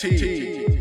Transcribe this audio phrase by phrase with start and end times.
[0.00, 0.16] T.
[0.16, 0.79] D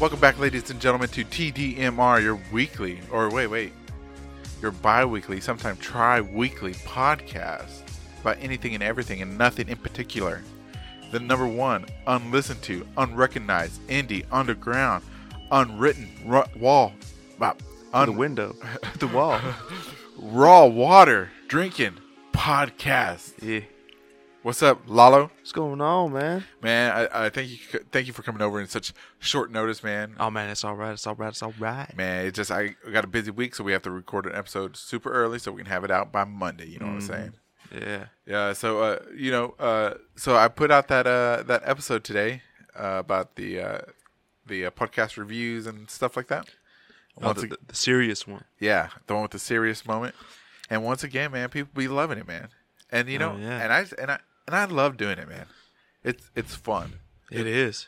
[0.00, 3.72] welcome back, ladies and gentlemen, to TDMR, your weekly, or wait, wait,
[4.62, 7.82] your bi weekly, sometimes tri weekly podcast
[8.20, 10.42] about anything and everything and nothing in particular.
[11.10, 15.04] The number one, unlistened to, unrecognized, indie, underground,
[15.50, 16.92] unwritten, ru- wall,
[17.40, 18.54] uh, the window,
[18.98, 19.40] the wall.
[20.18, 21.94] raw water drinking
[22.32, 23.32] podcast.
[23.42, 23.60] Yeah.
[24.42, 25.30] What's up, Lalo?
[25.38, 26.44] What's going on, man?
[26.62, 27.56] Man, I, I thank you,
[27.90, 30.14] thank you for coming over in such short notice, man.
[30.18, 30.92] Oh man, it's all right.
[30.92, 31.28] It's all right.
[31.30, 31.92] It's all right.
[31.96, 34.76] Man, it just I got a busy week, so we have to record an episode
[34.76, 36.66] super early so we can have it out by Monday.
[36.68, 37.32] You know what I'm saying?
[37.74, 38.04] Yeah.
[38.26, 38.52] Yeah.
[38.52, 42.42] So uh, you know, uh, so I put out that uh that episode today
[42.78, 43.80] uh, about the uh
[44.46, 46.48] the uh, podcast reviews and stuff like that.
[47.20, 48.44] Oh, the, the, the serious one.
[48.60, 50.14] yeah, the one with the serious moment.
[50.70, 52.48] And once again, man, people be loving it, man.
[52.90, 53.60] And you know, Oh, yeah.
[53.62, 55.46] and I and I and I love doing it, man.
[56.02, 56.94] It's it's fun.
[57.30, 57.86] It is.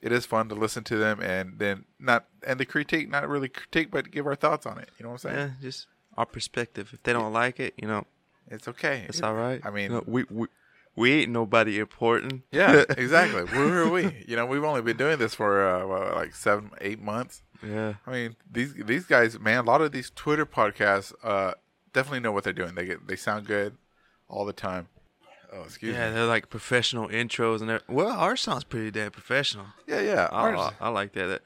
[0.00, 3.48] It is fun to listen to them and then not and the critique, not really
[3.48, 4.88] critique, but give our thoughts on it.
[4.98, 5.36] You know what I'm saying?
[5.38, 5.86] Yeah, just
[6.16, 6.90] our perspective.
[6.92, 8.06] If they don't like it, you know,
[8.50, 9.04] It's okay.
[9.08, 9.60] it's all right.
[9.64, 10.46] I mean, You know, we we
[10.96, 12.42] we ain't nobody important.
[12.50, 13.46] yeah, exactly.
[13.46, 14.24] Who are we?
[14.26, 17.42] You know, we've only been doing this for uh, what, like seven, eight months.
[17.62, 17.94] yeah.
[18.06, 21.54] I mean, these these guys, man, a lot of these Twitter podcasts uh,
[21.92, 22.74] definitely know what they're doing.
[22.76, 23.76] They get they sound good
[24.28, 24.88] all the time.
[25.52, 26.06] Oh, excuse Yeah, me.
[26.08, 27.80] Yeah, they're like professional intros and.
[27.88, 29.66] Well, ours sounds pretty damn professional.
[29.86, 30.28] Yeah, yeah.
[30.30, 31.26] Ours, I, I like that.
[31.26, 31.42] that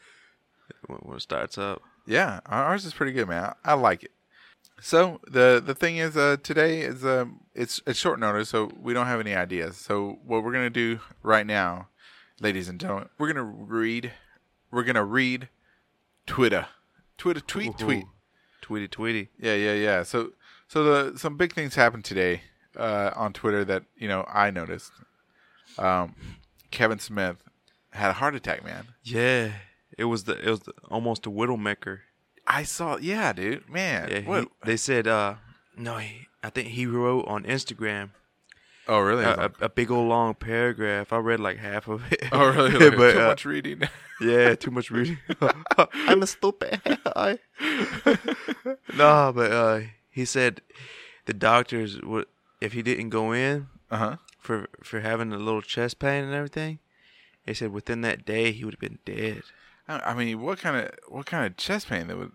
[0.87, 1.83] when, when it starts up.
[2.07, 3.45] yeah, ours is pretty good, man.
[3.65, 4.11] I, I like it.
[4.81, 8.93] So the the thing is, uh, today is um, it's it's short notice, so we
[8.93, 9.77] don't have any ideas.
[9.77, 11.89] So what we're gonna do right now,
[12.41, 14.11] ladies and gentlemen, we're gonna read,
[14.73, 15.49] we're gonna read
[16.27, 16.67] Twitter,
[17.17, 17.85] Twitter tweet Ooh-hoo.
[17.85, 18.05] tweet.
[18.61, 19.29] Tweety tweety.
[19.39, 20.03] Yeah, yeah, yeah.
[20.03, 20.33] So
[20.67, 20.83] so
[21.13, 22.43] the some big things happened today
[22.77, 24.93] uh, on Twitter that you know I noticed.
[25.79, 26.15] Um,
[26.71, 27.37] Kevin Smith
[27.91, 28.89] had a heart attack, man.
[29.03, 29.53] Yeah.
[29.97, 32.01] It was the it was the, almost a widowmaker.
[32.47, 34.09] I saw, yeah, dude, man.
[34.11, 34.43] Yeah, what?
[34.43, 35.37] he, they said uh
[35.77, 38.11] no, he, I think he wrote on Instagram
[38.89, 39.25] oh, really?
[39.25, 41.13] a, a, a big old long paragraph.
[41.13, 42.25] I read like half of it.
[42.33, 42.73] oh, really?
[42.91, 43.83] Like, but, too uh, much reading.
[44.21, 45.19] yeah, too much reading.
[45.95, 46.81] I'm a stupid.
[48.95, 50.63] No, but uh, he said
[51.27, 52.27] the doctors would
[52.63, 54.17] if he didn't go in Uh huh.
[54.39, 56.79] for for having a little chest pain and everything.
[57.45, 59.43] They said within that day he would have been dead.
[59.89, 62.33] I, mean, what kind of what kind of chest pain that would?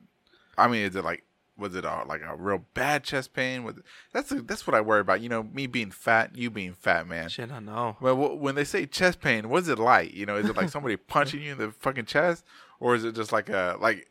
[0.57, 1.23] I mean, is it like
[1.57, 3.63] was it a, like a real bad chest pain?
[3.63, 5.21] Was it, that's that's what I worry about.
[5.21, 7.29] You know, me being fat, you being fat, man.
[7.29, 7.97] Shit, I know.
[7.99, 10.13] Well, when they say chest pain, what's it like?
[10.13, 12.43] You know, is it like somebody punching you in the fucking chest,
[12.79, 14.09] or is it just like a like,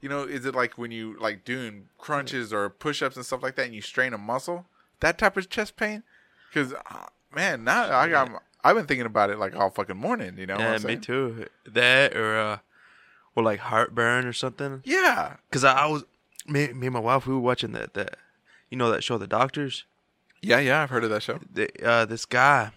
[0.00, 3.56] you know, is it like when you like doing crunches or push-ups and stuff like
[3.56, 4.66] that, and you strain a muscle?
[5.04, 6.02] That type of chest pain?
[6.48, 7.04] Because uh,
[7.34, 10.38] man, now I got I've been thinking about it like all fucking morning.
[10.38, 10.56] You know?
[10.56, 11.44] Yeah, me too.
[11.66, 12.58] That or uh,
[13.36, 14.80] or like heartburn or something.
[14.82, 15.36] Yeah.
[15.50, 16.04] Cause I, I was
[16.46, 18.16] me, me and my wife we were watching that that
[18.70, 19.84] you know that show The Doctors.
[20.40, 21.38] Yeah, yeah, I've heard of that show.
[21.52, 22.70] The, uh, this guy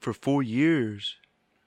[0.00, 1.16] for four years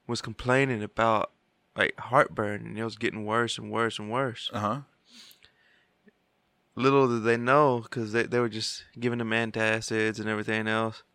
[0.07, 1.29] was complaining about
[1.77, 4.49] like heartburn and it was getting worse and worse and worse.
[4.51, 4.79] Uh huh.
[6.79, 11.03] Little did they know because they they were just giving him antacids and everything else.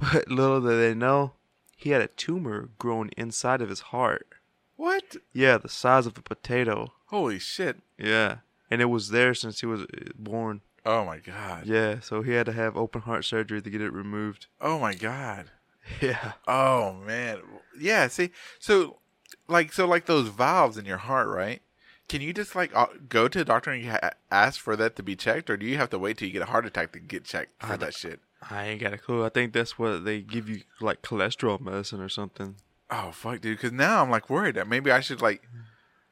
[0.00, 1.34] But little did they know
[1.76, 4.26] he had a tumor growing inside of his heart.
[4.74, 5.14] What?
[5.32, 6.92] Yeah, the size of a potato.
[7.06, 7.76] Holy shit!
[7.96, 8.38] Yeah.
[8.68, 10.62] And it was there since he was uh, born.
[10.84, 11.66] Oh my god.
[11.66, 14.48] Yeah, so he had to have open heart surgery to get it removed.
[14.60, 15.50] Oh my god.
[16.00, 16.32] Yeah.
[16.48, 17.42] Oh man,
[17.78, 18.08] yeah.
[18.08, 18.98] See, so
[19.46, 21.62] like, so like those valves in your heart, right?
[22.08, 25.16] Can you just like uh, go to a doctor and ask for that to be
[25.16, 27.24] checked, or do you have to wait till you get a heart attack to get
[27.24, 28.20] checked for that shit?
[28.50, 29.24] I ain't got a clue.
[29.24, 32.56] I think that's what they give you, like cholesterol medicine or something.
[32.90, 33.56] Oh fuck, dude.
[33.56, 35.42] Because now I'm like worried that maybe I should like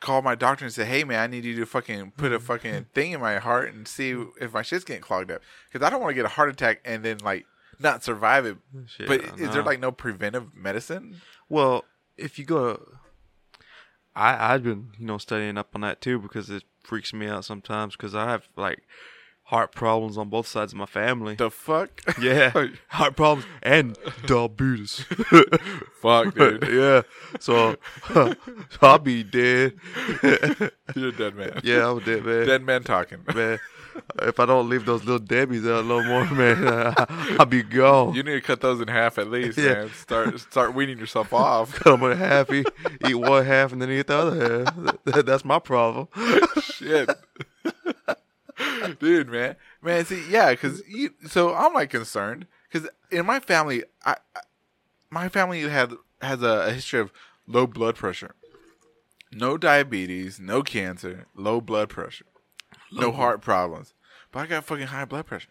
[0.01, 2.87] call my doctor and say, "Hey man, I need you to fucking put a fucking
[2.95, 6.01] thing in my heart and see if my shit's getting clogged up." Because I don't
[6.01, 7.45] want to get a heart attack and then like
[7.79, 8.57] not survive it.
[8.87, 11.21] Shit, but is there like no preventive medicine?
[11.49, 11.85] Well,
[12.17, 12.97] if you go,
[14.15, 17.45] I I've been you know studying up on that too because it freaks me out
[17.45, 18.83] sometimes because I have like
[19.45, 21.35] heart problems on both sides of my family.
[21.35, 22.01] The fuck?
[22.21, 22.53] yeah,
[22.89, 25.01] heart problems and diabetes.
[26.01, 26.69] fuck, dude.
[26.71, 27.03] yeah,
[27.41, 27.77] so
[28.81, 29.75] I'll be dead.
[30.95, 31.61] You're a dead man.
[31.65, 32.47] yeah, I'm dead, man.
[32.47, 33.19] Dead man talking.
[33.35, 33.59] man.
[34.23, 36.95] If I don't leave those little Debbie's out no more, man,
[37.39, 38.15] I'll be gone.
[38.15, 39.75] You need to cut those in half at least, Yeah.
[39.75, 39.91] man.
[39.91, 41.75] Start start weaning yourself off.
[41.75, 42.67] Cut them in half, eat,
[43.09, 45.25] eat one half, and then eat the other half.
[45.25, 46.09] That's my problem.
[46.61, 47.09] Shit.
[48.99, 49.57] Dude, man.
[49.83, 54.41] Man, see, yeah, because you, so I'm like concerned because in my family, I, I
[55.11, 57.11] my family had has a, a history of
[57.47, 58.35] low blood pressure,
[59.33, 62.27] no diabetes, no cancer, low blood pressure,
[62.93, 63.95] no heart problems,
[64.33, 65.49] but I got fucking high blood pressure.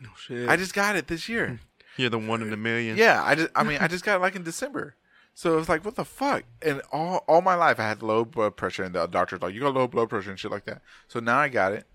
[0.00, 0.48] No shit.
[0.48, 1.60] I just got it this year.
[1.96, 2.96] You're the one in a million.
[2.96, 4.96] Yeah, I just, I mean, I just got it like in December.
[5.34, 6.44] So it's like, what the fuck?
[6.62, 9.60] And all all my life, I had low blood pressure, and the doctor's like, you
[9.60, 10.82] got low blood pressure and shit like that.
[11.08, 11.86] So now I got it,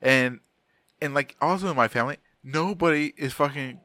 [0.00, 0.40] and
[1.00, 3.80] and like also in my family, nobody is fucking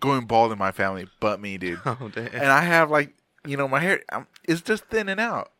[0.00, 1.80] going bald in my family but me, dude.
[1.86, 2.26] Oh damn.
[2.26, 3.14] and I have like,
[3.46, 5.52] you know, my hair um, is just thinning out,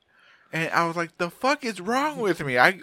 [0.53, 2.59] and I was like, the fuck is wrong with me?
[2.59, 2.81] I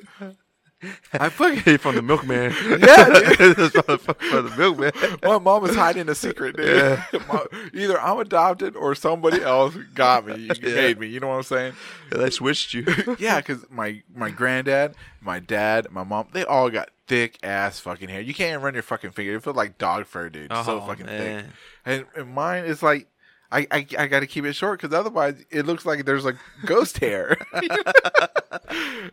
[1.14, 2.54] I fucking Hey, from the milkman.
[2.68, 3.56] Yeah, dude.
[3.56, 3.72] That's
[4.04, 4.92] from, the, milkman.
[5.24, 6.68] My mom is hiding a secret, dude.
[6.68, 7.06] Yeah.
[7.74, 10.76] Either I'm adopted or somebody else got me, Yeah.
[10.76, 11.08] made me.
[11.08, 11.74] You know what I'm saying?
[12.12, 12.86] Yeah, they switched you.
[13.20, 18.10] Yeah, because my my granddad, my dad, my mom, they all got thick ass fucking
[18.10, 18.22] hair.
[18.22, 19.36] You can't even run your fucking finger.
[19.36, 20.52] It feels like dog fur, dude.
[20.52, 21.44] so Oh, fucking man.
[21.44, 21.52] thick.
[21.86, 23.08] And, and mine is like.
[23.52, 26.36] I, I, I got to keep it short because otherwise it looks like there's like
[26.66, 27.72] ghost hair, and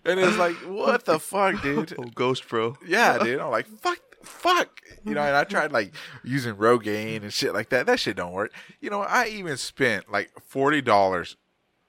[0.05, 1.95] it's like what the fuck, dude?
[1.99, 2.77] Oh, Ghost Bro.
[2.87, 3.41] Yeah, dude.
[3.41, 4.81] I'm like, fuck, fuck.
[5.05, 5.95] You know, and I tried like
[6.25, 7.87] using Rogaine and shit like that.
[7.87, 8.53] That shit don't work.
[8.81, 11.37] You know, I even spent like forty dollars.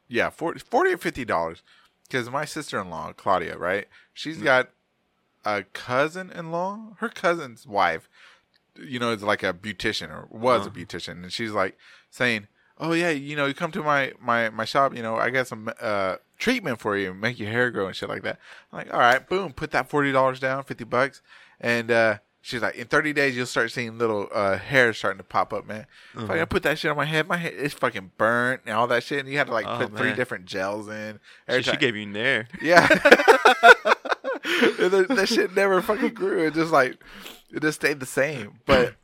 [0.10, 1.64] Yeah, 40, 40 or fifty dollars.
[2.04, 3.88] Because my sister in law, Claudia, right?
[4.14, 4.44] She's mm.
[4.44, 4.70] got
[5.46, 6.96] a cousin in law.
[6.98, 8.10] Her cousin's wife,
[8.82, 11.78] you know, is like a beautician or was a beautician, and she's like
[12.10, 12.48] saying,
[12.78, 14.96] "Oh yeah, you know, you come to my my my shop.
[14.96, 18.10] You know, I got some uh treatment for you, make your hair grow and shit
[18.10, 18.40] like that."
[18.72, 21.22] I'm like, "All right, boom, put that forty dollars down, fifty bucks,"
[21.60, 25.24] and uh she's like, "In thirty days, you'll start seeing little uh hair starting to
[25.24, 25.86] pop up, man."
[26.18, 28.88] If I put that shit on my head, my head is fucking burnt and all
[28.88, 31.20] that shit, and you had to like Oh, put three different gels in.
[31.48, 32.48] She, Every she gave you nair.
[32.62, 32.88] yeah.
[34.44, 36.46] And that, that shit never fucking grew.
[36.48, 36.98] It just like
[37.52, 38.60] it just stayed the same.
[38.66, 38.96] But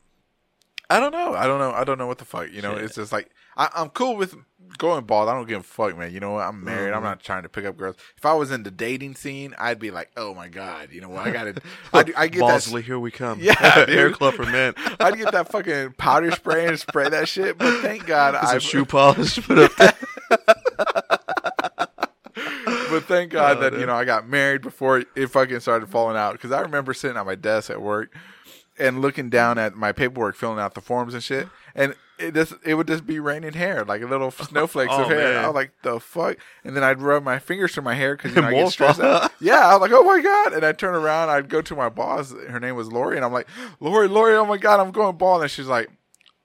[0.89, 1.33] I don't know.
[1.35, 1.71] I don't know.
[1.71, 2.51] I don't know what the fuck.
[2.51, 2.83] You know, Shit.
[2.85, 4.35] it's just like I, I'm cool with
[4.77, 5.29] going bald.
[5.29, 6.11] I don't give a fuck, man.
[6.13, 6.43] You know what?
[6.47, 6.93] I'm married.
[6.93, 7.05] I'm Mhm.
[7.05, 7.95] not trying to pick up girls.
[8.17, 11.09] If I was in the dating scene, I'd be like, oh my god, you know
[11.09, 11.27] what?
[11.27, 11.61] I got to.
[11.93, 12.47] I, I get that.
[12.53, 13.39] Bosley, here we come.
[13.39, 13.53] Yeah,
[13.85, 14.73] hair club for men.
[14.99, 17.57] I'd get that fucking powder spray and spray that shit.
[17.57, 19.39] But thank God, I shoe polish.
[19.45, 19.95] Put up.
[22.89, 23.79] But thank God Oh, that dude.
[23.81, 26.33] you know I got married before it fucking started falling out.
[26.33, 28.13] Because I remember sitting at my desk at work
[28.77, 32.53] and looking down at my paperwork, filling out the forms and shit, and it just
[32.65, 35.33] it would just be raining hair, like little snowflakes of Oh, hair.
[35.35, 35.43] man.
[35.43, 38.35] I was like, the fuck, and then I'd rub my fingers through my hair because
[38.35, 39.31] you know I get stressed out.
[39.39, 41.89] Yeah, I was like, oh my god, and I turn around, I'd go to my
[41.89, 42.31] boss.
[42.49, 43.47] Her name was Lori, and I'm like,
[43.79, 45.89] Lori, Lori, oh my god, I'm going bald, and she's like.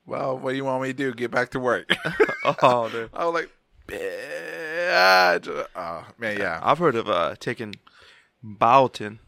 [0.07, 1.15] Well, what do you want me to do?
[1.15, 1.91] Get back to work.
[2.61, 3.09] Oh, dude.
[3.15, 3.51] I was like,
[3.89, 4.54] bitch.
[4.95, 6.61] Oh, man, yeah.
[6.63, 7.75] I've heard of uh, taking
[8.45, 9.19] biotin.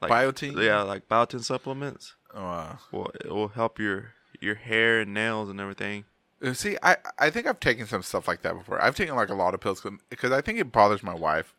[0.00, 0.62] Like, Biotin?
[0.62, 2.14] Yeah, like biotin supplements.
[2.34, 6.04] Oh, uh, Well, it will help your your hair and nails and everything.
[6.40, 8.80] Uh, See, I I think I've taken some stuff like that before.
[8.80, 11.52] I've taken like a lot of pills because I think it bothers my wife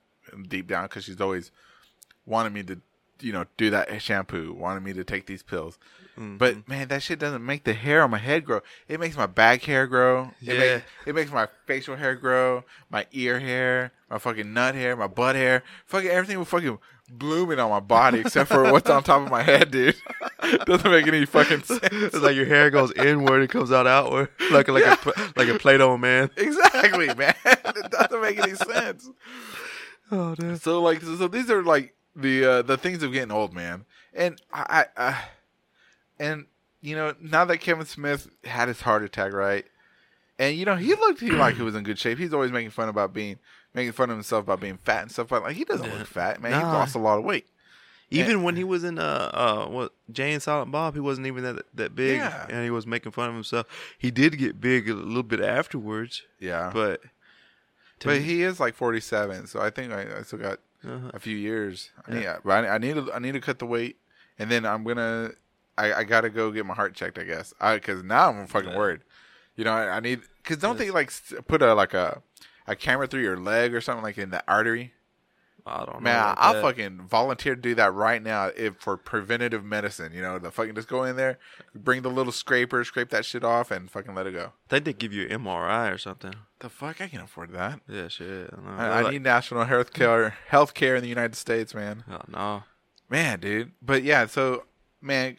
[0.47, 1.51] deep down because she's always
[2.25, 2.79] wanted me to,
[3.21, 5.77] you know, do that shampoo, wanted me to take these pills.
[6.17, 6.37] Mm-hmm.
[6.37, 8.61] But man, that shit doesn't make the hair on my head grow.
[8.87, 10.31] It makes my back hair grow.
[10.41, 10.59] It, Yeah.
[10.59, 15.07] makes, it makes my facial hair grow, my ear hair, my fucking nut hair, my
[15.07, 15.63] butt hair.
[15.85, 16.77] Fucking everything was fucking
[17.11, 19.95] blooming on my body except for what's on top of my head, dude.
[20.65, 21.81] doesn't make any fucking sense.
[21.91, 25.47] It's like your hair goes inward, it comes out outward, like a, like a like
[25.47, 26.29] a Play-Doh man.
[26.37, 27.33] Exactly, man.
[27.45, 29.09] It doesn't make any sense.
[30.11, 30.61] Oh, dude.
[30.61, 33.85] So like, so these are like the uh, the things of getting old, man.
[34.13, 35.21] And I, I, I
[36.19, 36.45] and
[36.81, 39.65] you know, now that Kevin Smith had his heart attack, right?
[40.37, 42.17] And you know, he looked he like he was in good shape.
[42.17, 43.39] He's always making fun about being
[43.73, 45.27] making fun of himself about being fat and stuff.
[45.27, 45.97] But like, he doesn't Yeah.
[45.99, 46.53] look fat, man.
[46.53, 47.47] He lost a lot of weight.
[48.11, 51.43] Even when he was in uh uh what Jay and Silent Bob, he wasn't even
[51.43, 52.47] that that big, Yeah.
[52.49, 53.67] and he was making fun of himself.
[53.99, 57.01] He did get big a little bit afterwards, Yeah, but
[58.03, 61.11] but me- he is like forty seven, so I think I, I still got uh-huh.
[61.13, 61.89] a few years.
[62.07, 62.19] I Yeah.
[62.33, 63.97] need, but I, I need to, I need to cut the weight,
[64.37, 65.31] and then I'm gonna,
[65.77, 67.17] I, I gotta go get my heart checked.
[67.17, 68.77] I guess, I because now I'm fucking Yeah.
[68.77, 69.01] worried.
[69.55, 71.11] You know, I, I need because don't they like
[71.47, 72.21] put a like a
[72.67, 74.93] a camera through your leg or something like in the artery,
[75.65, 75.99] I don't know.
[76.01, 76.61] Man, I'll that.
[76.61, 80.13] fucking volunteer to do that right now if for preventative medicine.
[80.13, 81.37] You know, the fucking just go in there,
[81.75, 84.53] bring the little scraper, scrape that shit off, and fucking let it go.
[84.67, 86.33] I think they give you an MRI or something.
[86.59, 87.79] The fuck, I can afford that.
[87.87, 88.49] Yeah, shit.
[88.67, 88.85] I.
[88.85, 92.03] I, I like- need national health care, health care in the United States, man.
[92.09, 92.63] Oh, no.
[93.09, 93.71] Man, dude.
[93.81, 94.65] But yeah, so
[95.01, 95.37] man,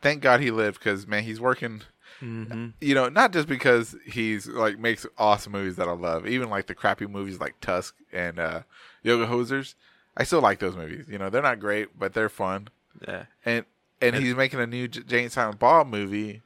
[0.00, 1.82] thank God he lived because man, he's working.
[2.22, 2.68] Mm-hmm.
[2.80, 6.66] You know, not just because he's like makes awesome movies that I love, even like
[6.68, 8.60] the crappy movies like Tusk and uh,
[9.02, 9.74] Yoga Hosers.
[10.16, 11.06] I still like those movies.
[11.08, 12.68] You know, they're not great, but they're fun.
[13.06, 13.24] Yeah.
[13.44, 13.64] And
[14.00, 16.42] and he's making a new J- Jane Silent Bob movie,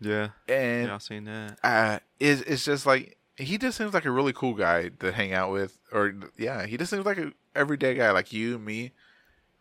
[0.00, 0.28] Yeah.
[0.48, 1.58] and Yeah, I've seen that.
[1.64, 5.32] uh, is it's just like he just seems like a really cool guy to hang
[5.32, 8.92] out with, or yeah, he just seems like a everyday guy like you, me,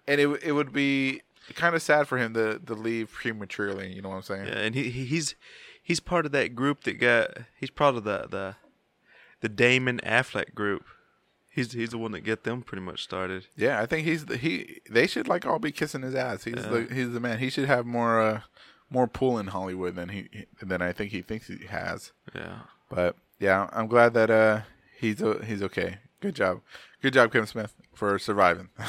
[0.08, 1.22] and it it would be
[1.56, 3.94] kind of sad for him to to leave prematurely.
[3.94, 4.48] You know what I'm saying?
[4.48, 5.36] Yeah, and he, he he's
[5.82, 7.30] he's part of that group that got
[7.60, 8.56] he's part of the the
[9.42, 10.86] the Damon Affleck group.
[11.50, 13.48] He's he's the one that get them pretty much started.
[13.58, 14.82] Yeah, I think he's the, he.
[14.90, 16.44] They should like all be kissing his ass.
[16.44, 17.40] He's the he's the man.
[17.40, 18.42] He should have more uh
[18.90, 20.30] more pull in Hollywood than he
[20.62, 22.12] than I think he thinks he has.
[22.36, 22.60] Yeah.
[22.90, 24.62] But yeah, I'm glad that uh
[25.00, 25.98] he's o- he's okay.
[26.22, 26.62] Good job,
[27.02, 28.70] good job, Kevin Smith, for surviving.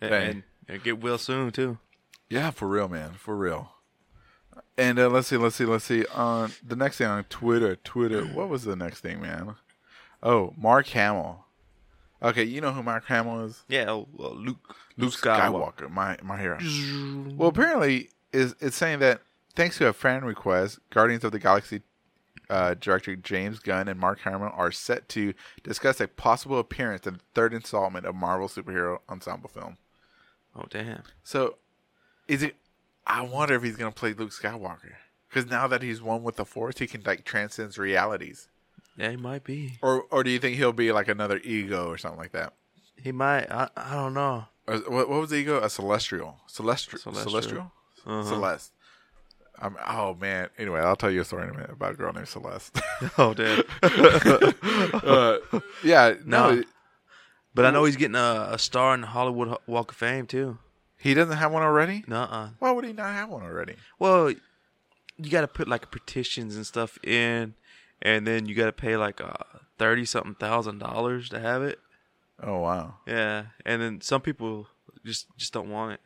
[0.00, 1.78] And, and, and get well soon too.
[2.28, 3.72] Yeah, for real, man, for real.
[4.78, 6.04] And uh, let's see, let's see, let's see.
[6.14, 8.22] On the next thing on Twitter, Twitter.
[8.32, 9.56] What was the next thing, man?
[10.22, 11.44] Oh, Mark Hamill.
[12.22, 13.64] Okay, you know who Mark Hamill is?
[13.68, 16.58] Yeah, well, Luke Luke Skywalker, my my hero.
[17.36, 19.20] Well, apparently, is it's saying that
[19.54, 21.82] thanks to a fan request, Guardians of the Galaxy
[22.48, 27.14] uh, director James Gunn and Mark Hamill are set to discuss a possible appearance in
[27.14, 29.78] the third installment of Marvel superhero ensemble film.
[30.56, 31.02] Oh damn.
[31.22, 31.56] So,
[32.28, 32.56] is it?
[33.06, 34.92] I wonder if he's gonna play Luke Skywalker
[35.28, 38.48] because now that he's one with the Force, he can like transcend realities.
[38.96, 39.78] Yeah, he might be.
[39.80, 42.52] Or, or do you think he'll be like another ego or something like that?
[43.02, 43.50] He might.
[43.50, 44.44] I I don't know.
[44.68, 45.60] Or, what, what was the ego?
[45.62, 47.30] A celestial, celestial, Celestial.
[47.30, 47.72] celestial,
[48.06, 48.22] Uh-huh.
[48.28, 48.72] Celeste.
[49.60, 50.48] Um, oh man.
[50.58, 52.78] Anyway, I'll tell you a story in a minute about a girl named Celeste.
[53.18, 53.62] Oh damn.
[53.82, 55.38] uh,
[55.82, 56.62] yeah, no, No.
[57.54, 60.58] But I know he's getting a, a star in the Hollywood Walk of Fame too.
[60.98, 62.04] he doesn't have one already.
[62.06, 62.50] Nuh-uh.
[62.58, 63.74] Why would he not have one already?
[63.98, 67.54] Well, you got to put like petitions and stuff in,
[68.00, 69.32] and then you got to pay like uh,
[69.78, 71.78] thirty something thousand dollars to have it.
[72.42, 72.94] Oh wow.
[73.06, 74.66] Yeah, and then some people
[75.04, 76.00] just just don't want it.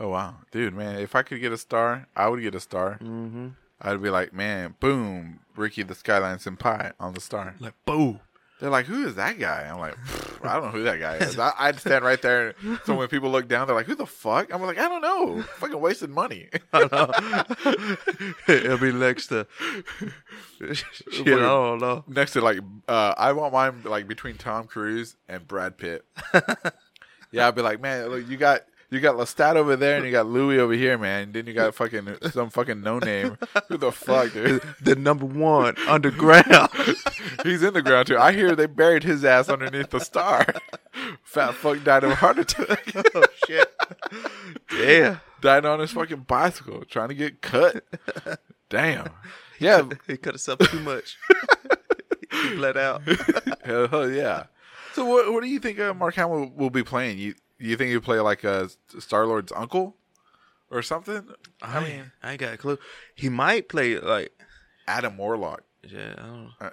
[0.00, 0.96] Oh wow, dude, man!
[1.00, 2.98] If I could get a star, I would get a star.
[3.02, 3.48] Mm-hmm.
[3.80, 7.54] I'd be like, man, boom, Ricky the Skyline Senpai on the star.
[7.60, 8.20] Like boom.
[8.60, 9.68] They're like, who is that guy?
[9.70, 9.96] I'm like,
[10.42, 11.38] I don't know who that guy is.
[11.38, 12.54] I, I'd stand right there.
[12.84, 14.52] So when people look down, they're like, who the fuck?
[14.52, 15.42] I'm like, I don't know.
[15.42, 16.48] Fucking wasted money.
[18.48, 19.46] It'll be next to.
[20.60, 22.04] Shit, I don't know.
[22.08, 26.04] Next to like, uh, I want mine like between Tom Cruise and Brad Pitt.
[27.30, 28.62] yeah, I'd be like, man, look, you got.
[28.90, 31.24] You got Lestat over there, and you got Louis over here, man.
[31.24, 33.36] And then you got fucking some fucking no name.
[33.68, 34.62] Who the fuck, dude?
[34.80, 36.70] The number one underground.
[37.42, 38.16] He's in the ground too.
[38.16, 40.46] I hear they buried his ass underneath the star.
[41.22, 42.90] Fat fuck died of a heart attack.
[43.14, 43.70] oh shit.
[44.74, 45.18] Yeah.
[45.42, 47.84] died on his fucking bicycle trying to get cut.
[48.70, 49.10] Damn.
[49.58, 49.82] Yeah.
[50.06, 51.18] He cut himself too much.
[52.30, 53.02] he bled out.
[53.64, 54.44] hell, hell yeah.
[54.94, 57.18] So what what do you think uh, Mark Hamill will be playing?
[57.18, 59.96] You you think he'll play like a Star Lord's uncle
[60.70, 61.26] or something?
[61.62, 62.78] I mean I ain't got a clue.
[63.14, 64.32] He might play like.
[64.86, 65.64] Adam Warlock.
[65.82, 66.70] Yeah, I don't know.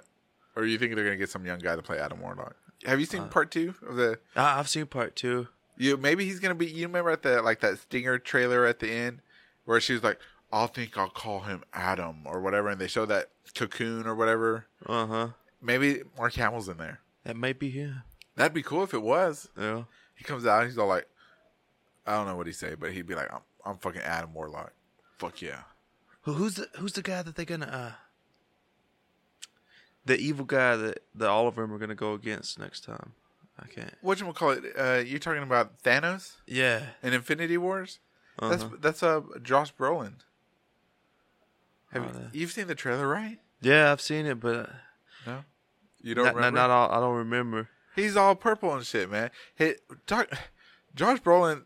[0.56, 2.56] Or you think they're gonna get some young guy to play Adam Warlock?
[2.86, 4.18] Have you seen part two of the?
[4.34, 5.48] I, I've seen part two.
[5.76, 6.66] You maybe he's gonna be.
[6.66, 9.20] You remember at the like that Stinger trailer at the end
[9.66, 10.18] where she was like,
[10.50, 14.66] "I'll think I'll call him Adam" or whatever, and they show that cocoon or whatever.
[14.86, 15.28] Uh huh.
[15.60, 17.00] Maybe Mark Hamill's in there.
[17.24, 18.02] That might be him.
[18.36, 19.50] That'd be cool if it was.
[19.58, 19.84] Yeah.
[20.16, 21.06] He comes out, he's all like,
[22.06, 24.72] I don't know what he say, but he'd be like, "I'm, I'm fucking Adam Warlock."
[25.18, 25.60] Fuck yeah.
[26.22, 27.92] Who, who's the Who's the guy that they're gonna uh
[30.04, 33.12] the evil guy that that all of them are gonna go against next time?
[33.58, 33.94] I can't.
[34.02, 34.64] What you call it?
[34.78, 36.82] Uh, you talking about Thanos Yeah.
[37.02, 37.98] in Infinity Wars?
[38.40, 38.76] That's Uh-huh.
[38.80, 40.14] that's uh Josh Brolin.
[41.92, 43.38] Have Oh, you, you've seen the trailer, right?
[43.62, 44.70] Yeah, I've seen it, but
[45.26, 45.44] No,
[46.02, 46.90] you don't not, not, not all.
[46.92, 47.68] I don't remember.
[47.96, 49.30] He's all purple and shit, man.
[49.56, 49.74] He,
[50.06, 50.30] talk,
[50.94, 51.64] Josh Brolin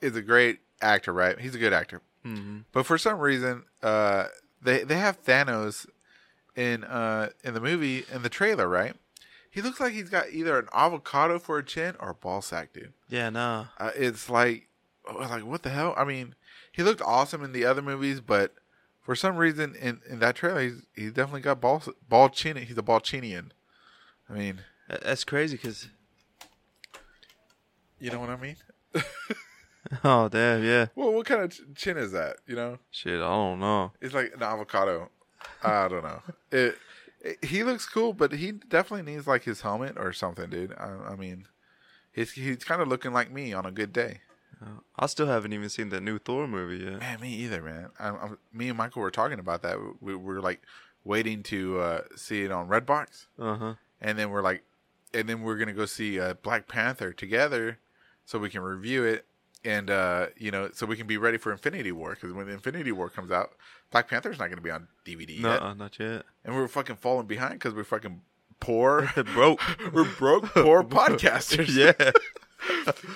[0.00, 1.38] is a great actor, right?
[1.38, 2.00] He's a good actor.
[2.24, 4.26] hmm But for some reason, uh,
[4.60, 5.86] they they have Thanos
[6.56, 8.94] in uh in the movie in the trailer, right?
[9.50, 12.72] He looks like he's got either an avocado for a chin or a ball sack,
[12.72, 12.92] dude.
[13.08, 13.68] Yeah, no.
[13.78, 14.68] Uh, it's like,
[15.08, 15.94] oh, like what the hell?
[15.96, 16.34] I mean,
[16.72, 18.54] he looked awesome in the other movies, but
[19.00, 22.56] for some reason in, in that trailer, he's he's definitely got ball ball chin.
[22.56, 23.50] He's a ball chinian.
[24.28, 25.88] I mean, That's crazy because
[27.98, 28.56] You know what I mean?
[30.02, 30.86] Oh damn, yeah.
[30.96, 32.38] Well, what kind of chin is that?
[32.44, 33.92] You know, Shit, I don't know.
[34.00, 35.10] it's like an avocado.
[35.62, 36.22] I don't know.
[36.50, 36.76] It,
[37.20, 40.72] it- he looks cool, but he definitely needs like his helmet or something, dude.
[40.76, 41.46] I, I mean,
[42.12, 44.22] he's he's kind of looking like me on a good day.
[44.98, 46.98] I still haven't even seen the new Thor movie yet.
[46.98, 47.90] Man, me either, man.
[48.00, 49.76] I, I'm, me and Michael were talking about that.
[50.00, 50.62] We were like
[51.04, 53.74] waiting to uh, see it on Redbox, Uh huh.
[54.00, 54.64] and then we're like,
[55.14, 57.78] and then we're gonna go see uh, Black Panther together,
[58.24, 59.26] so we can review it,
[59.64, 62.10] and uh, you know, so we can be ready for Infinity War.
[62.14, 63.52] Because when Infinity War comes out,
[63.90, 66.24] Black Panther's not gonna be on DVD No, yet, uh, not yet.
[66.44, 68.20] and we're fucking falling behind because we're fucking
[68.60, 69.60] poor, Broke.
[69.92, 71.68] we're broke, poor podcasters.
[71.74, 72.10] yeah.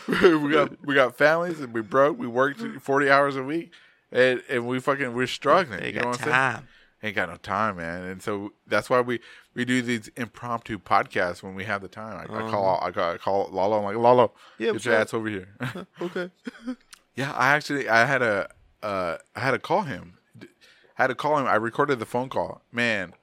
[0.08, 2.18] we got we got families and we broke.
[2.18, 3.72] We worked forty hours a week,
[4.12, 5.80] and and we fucking we're struggling.
[5.80, 6.68] They you know what I'm saying?
[7.02, 8.02] Ain't got no time, man.
[8.04, 9.20] And so that's why we
[9.54, 12.18] we do these impromptu podcasts when we have the time.
[12.18, 13.78] I, I call I call, I call Lalo.
[13.78, 14.34] I'm like Lalo, Uh-huh.
[14.58, 15.48] Yeah, get your ass over here.
[16.02, 16.30] Okay.
[17.14, 18.48] yeah, I actually I had a
[18.82, 20.18] uh I had to call him.
[20.42, 21.46] I had to call him.
[21.46, 22.60] I recorded the phone call.
[22.70, 23.14] Man,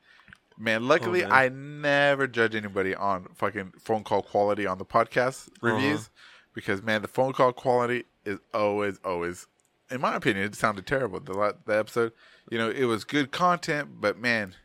[0.57, 0.87] man.
[0.87, 1.31] Luckily, man.
[1.31, 6.09] I never judge anybody on fucking phone call quality on the podcast reviews
[6.55, 9.45] because man, the phone call quality is always always,
[9.89, 11.19] in my opinion, it sounded terrible.
[11.19, 12.11] The the episode,
[12.49, 14.55] you know, it was good content, but man.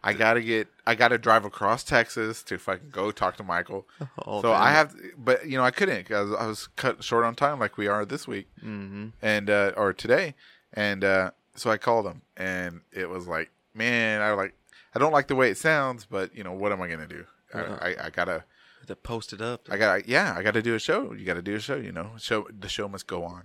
[0.00, 0.68] I gotta get.
[0.86, 3.84] I gotta drive across Texas to fucking go talk to Michael.
[4.24, 7.24] Oh, so damn I have, but you know, I couldn't because I was cut short
[7.24, 9.08] on time, like we are this week Mm-hmm.
[9.22, 10.34] and uh, or today,
[10.72, 14.54] and uh, so I called him, and it was like, man, I like,
[14.94, 17.24] I don't like the way it sounds, but you know, what am I gonna do?
[17.52, 17.78] I, Uh-huh.
[17.82, 18.44] I, I gotta,
[18.86, 19.66] To post it up.
[19.68, 21.12] I gotta, yeah, I gotta do a show.
[21.12, 22.12] You gotta do a show, you know.
[22.18, 23.42] Show the show must go on.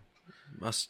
[0.60, 0.90] Must.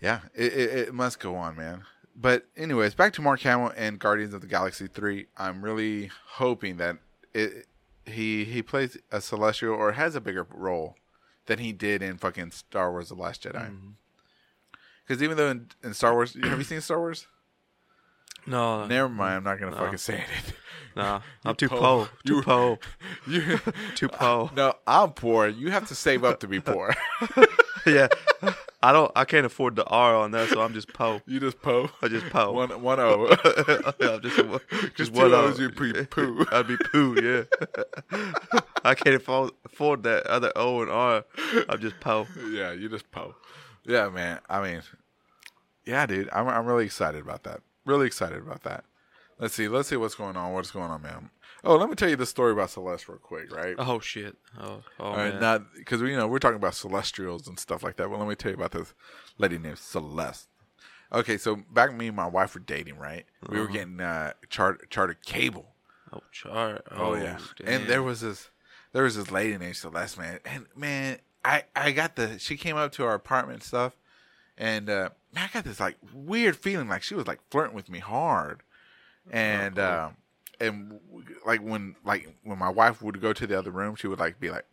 [0.00, 1.84] Yeah, it, it, it must go on, man.
[2.16, 5.26] But anyways, back to Mark Hamill and Guardians of the Galaxy three.
[5.36, 6.98] I'm really hoping that
[7.32, 7.66] it
[8.04, 10.96] he he plays a celestial or has a bigger role
[11.46, 13.54] than he did in fucking Star Wars: The Last Jedi.
[13.70, 13.88] Mm-hmm.
[15.06, 17.26] Because even though in, in Star Wars, have you seen Star Wars?
[18.46, 18.86] No.
[18.86, 19.78] Never mind, I'm not gonna No.
[19.78, 20.54] fucking say anything.
[20.96, 21.20] Nah.
[21.44, 21.78] I'm too po.
[21.78, 22.08] po.
[22.26, 22.78] Too You- po.
[23.26, 23.58] You,
[23.94, 24.50] Too po.
[24.54, 25.48] no, I'm poor.
[25.48, 26.94] You have to save up to be poor.
[27.86, 28.08] yeah.
[28.84, 29.10] I don't.
[29.16, 31.22] I can't afford the R on that, so I'm just po.
[31.26, 31.88] you just po.
[32.02, 32.52] I just po.
[32.52, 33.28] One one O.
[33.98, 34.36] yeah, I'm just,
[34.70, 35.32] just, Just one.
[35.32, 36.44] O's, you be poo.
[36.52, 37.16] I'd be poo.
[37.18, 37.44] Yeah.
[38.84, 41.24] I can't afford, afford that other O and R.
[41.66, 42.26] I'm just po.
[42.50, 43.34] yeah, you just po.
[43.86, 44.40] Yeah, man.
[44.50, 44.82] I mean,
[45.86, 46.28] yeah, dude.
[46.30, 47.62] I'm I'm really excited about that.
[47.86, 48.84] Really excited about that.
[49.38, 49.66] Let's see.
[49.66, 50.52] Let's see what's going on.
[50.52, 51.30] What's going on, man?
[51.64, 53.74] Oh, let me tell you the story about Celeste real quick, right?
[53.78, 54.36] Oh shit.
[54.60, 54.82] Oh.
[55.00, 55.40] Oh All right, man.
[55.40, 58.10] not because you know we're talking about celestials and stuff like that.
[58.10, 58.92] Well, let me tell you about this
[59.38, 60.48] lady named Celeste.
[61.12, 63.24] Okay, so back me and my wife were dating, right?
[63.48, 63.66] We Uh-huh.
[63.66, 65.74] were getting uh, chart chartered cable.
[66.12, 66.82] oh chart.
[66.90, 68.50] Oh, yeah, and there was this
[68.92, 72.76] there was this lady named Celeste, man, and man, I I got the she came
[72.76, 73.96] up to our apartment and stuff,
[74.58, 77.88] and uh, man, I got this like weird feeling like she was like flirting with
[77.88, 78.62] me hard,
[79.30, 80.06] and Uh-huh.
[80.08, 80.16] um,
[80.60, 81.00] and
[81.46, 84.40] like when like when my wife would go to the other room, she would like
[84.40, 84.64] be like,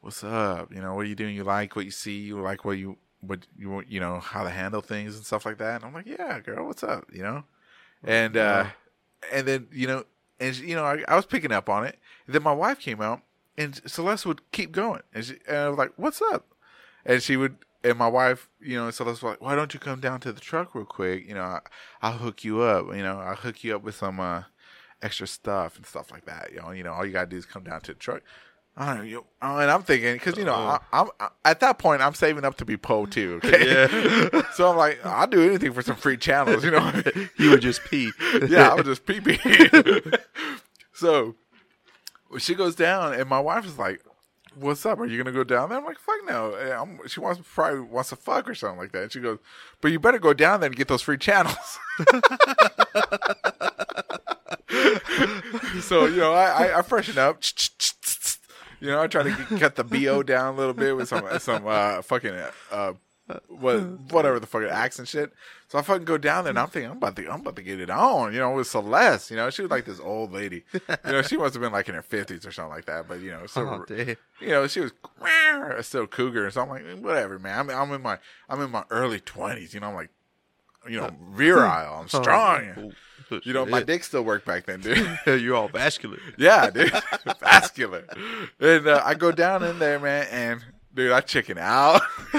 [0.00, 0.72] "What's up?
[0.72, 1.34] You know, what are you doing?
[1.34, 2.18] You like what you see?
[2.18, 3.90] You like what you what you want?
[3.90, 6.66] You know how to handle things and stuff like that." And I'm like, "Yeah, girl,
[6.66, 7.06] what's up?
[7.12, 7.44] You know,"
[8.04, 8.66] and uh,
[9.32, 10.04] and then you know,
[10.40, 11.98] and she, you know, I, I was picking up on it.
[12.26, 13.22] And then my wife came out,
[13.56, 16.46] and Celeste would keep going, and, she, and I was like, "What's up?"
[17.04, 20.00] And she would, and my wife, you know, Celeste was like, "Why don't you come
[20.00, 21.26] down to the truck real quick?
[21.26, 21.60] You know, I,
[22.02, 22.86] I'll hook you up.
[22.94, 24.42] You know, I'll hook you up with some uh,
[25.02, 26.50] extra stuff and stuff like that.
[26.52, 28.22] You know, you know, all you gotta do is come down to the truck."
[28.80, 31.58] I don't know, you, oh, and I'm thinking because you know I, I'm I, at
[31.60, 33.40] that point I'm saving up to be Poe too.
[33.44, 34.42] Okay, Yeah.
[34.54, 36.64] so I'm like I'll do anything for some free channels.
[36.64, 36.92] You know,
[37.38, 38.12] you would just pee.
[38.48, 39.36] yeah, I was just pee pee.
[40.92, 41.34] so
[42.38, 44.00] she goes down, and my wife is like,
[44.58, 44.98] "What's up?
[44.98, 48.10] Are you gonna go down there?" I'm like, "Fuck no." I'm, she wants probably wants
[48.10, 49.02] to fuck or something like that.
[49.04, 49.38] And she goes,
[49.80, 51.78] "But you better go down there and get those free channels."
[55.80, 57.42] so you know, I I, I freshen up.
[58.80, 61.66] You know, I try to cut the bo down a little bit with some some
[61.66, 62.34] uh, fucking
[62.70, 62.92] uh,
[63.48, 65.32] what whatever the fucking accent shit.
[65.68, 67.62] So I fucking go down there and I'm thinking I'm about to I'm about to
[67.62, 69.30] get it on, you know, with Celeste.
[69.30, 70.64] You know, she was like this old lady.
[70.72, 73.06] You know, she must have been like in her fifties or something like that.
[73.06, 73.94] But you know, so Oh,
[74.40, 74.92] you know, she was
[75.86, 76.50] still cougar.
[76.50, 77.58] So I'm like, whatever, man.
[77.58, 79.74] I'm I'm in my I'm in my early twenties.
[79.74, 80.10] You know, I'm like,
[80.88, 82.00] you know, virile.
[82.00, 82.92] I'm strong.
[83.30, 85.18] Oh, You know, my dick still worked back then, dude.
[85.26, 86.18] You're all vascular.
[86.38, 86.90] Yeah, dude.
[87.40, 88.04] Vascular.
[88.58, 90.64] And uh, I go down in there, man, and
[90.98, 92.02] dude, I chicken out.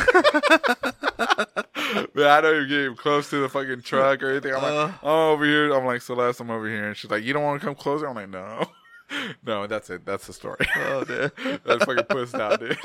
[2.13, 4.54] man, I don't even get even close to the fucking truck or anything.
[4.54, 4.91] I'm like, Uh.
[5.02, 5.74] I'm over here.
[5.74, 6.88] I'm like, Celeste, I'm over here.
[6.89, 8.08] And she's like, You don't want to come closer?
[8.08, 8.69] I'm like, No.
[9.45, 10.06] no, that's it.
[10.06, 10.67] That's the story.
[10.76, 11.32] Oh, damn.
[11.65, 12.78] That's fucking pussed out, dude.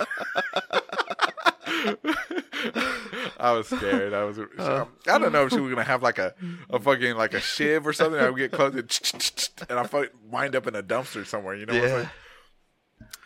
[3.38, 4.14] I was scared.
[4.14, 4.38] I was.
[4.38, 4.86] Uh.
[5.08, 6.34] I don't know if she was gonna have like a,
[6.70, 8.18] a fucking like a shiv or something.
[8.20, 11.54] I would get close and, and I wind up in a dumpster somewhere.
[11.54, 11.96] You know what I'm Yeah.
[11.96, 12.10] saying?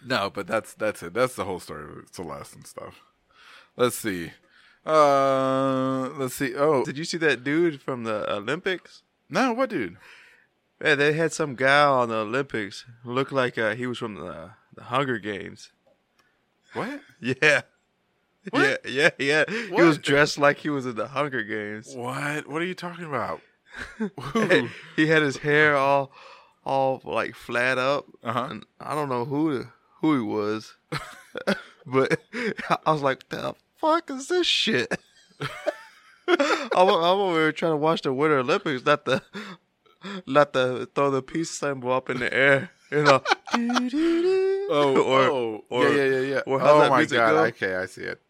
[0.05, 1.15] No, but that's that's it.
[1.15, 3.01] That's the whole story of Celeste and stuff.
[3.77, 4.33] Let's see.
[4.87, 6.55] Uh, let's see.
[6.57, 9.03] Oh Did you see that dude from the Olympics?
[9.29, 9.97] no, what dude?
[10.83, 14.15] Yeah, they had some guy on the Olympics who looked like uh, he was from
[14.15, 15.73] the the Hunger Games.
[16.73, 17.01] What?
[17.21, 17.63] Yeah.
[18.51, 18.81] What?
[18.89, 19.67] Yeah, yeah, yeah.
[19.69, 20.03] He was What?
[20.03, 21.95] dressed like he was in the Hunger Games.
[21.95, 22.47] What?
[22.49, 23.41] What are you talking about?
[23.99, 24.69] Who?
[24.97, 26.13] he had his hair all
[26.69, 28.05] all like flat up.
[28.23, 28.47] Uh-huh.
[28.51, 29.67] And I don't know who
[30.01, 30.75] who he was.
[31.87, 32.21] but
[32.87, 35.01] I was like, the fuck is this shit?
[36.29, 39.23] I'm, I'm over here trying to watch the Winter Olympics, not the
[40.27, 42.71] not the throw the peace symbol up in the air.
[42.91, 43.23] You know.
[44.71, 46.41] Oh, or, oh, or- yeah, yeah, yeah, yeah.
[46.47, 47.33] oh my god.
[47.33, 47.45] go?
[47.45, 48.21] Okay, I see it.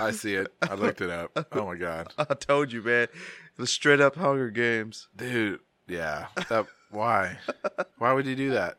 [0.00, 0.52] I see it.
[0.62, 1.46] I looked it up.
[1.52, 3.08] Oh my god, I told you, man.
[3.56, 5.08] The straight up Hunger Games.
[5.16, 5.60] dude.
[5.86, 6.26] Yeah.
[6.48, 6.66] That.
[6.94, 7.38] Why?
[7.98, 8.76] Why would you do that?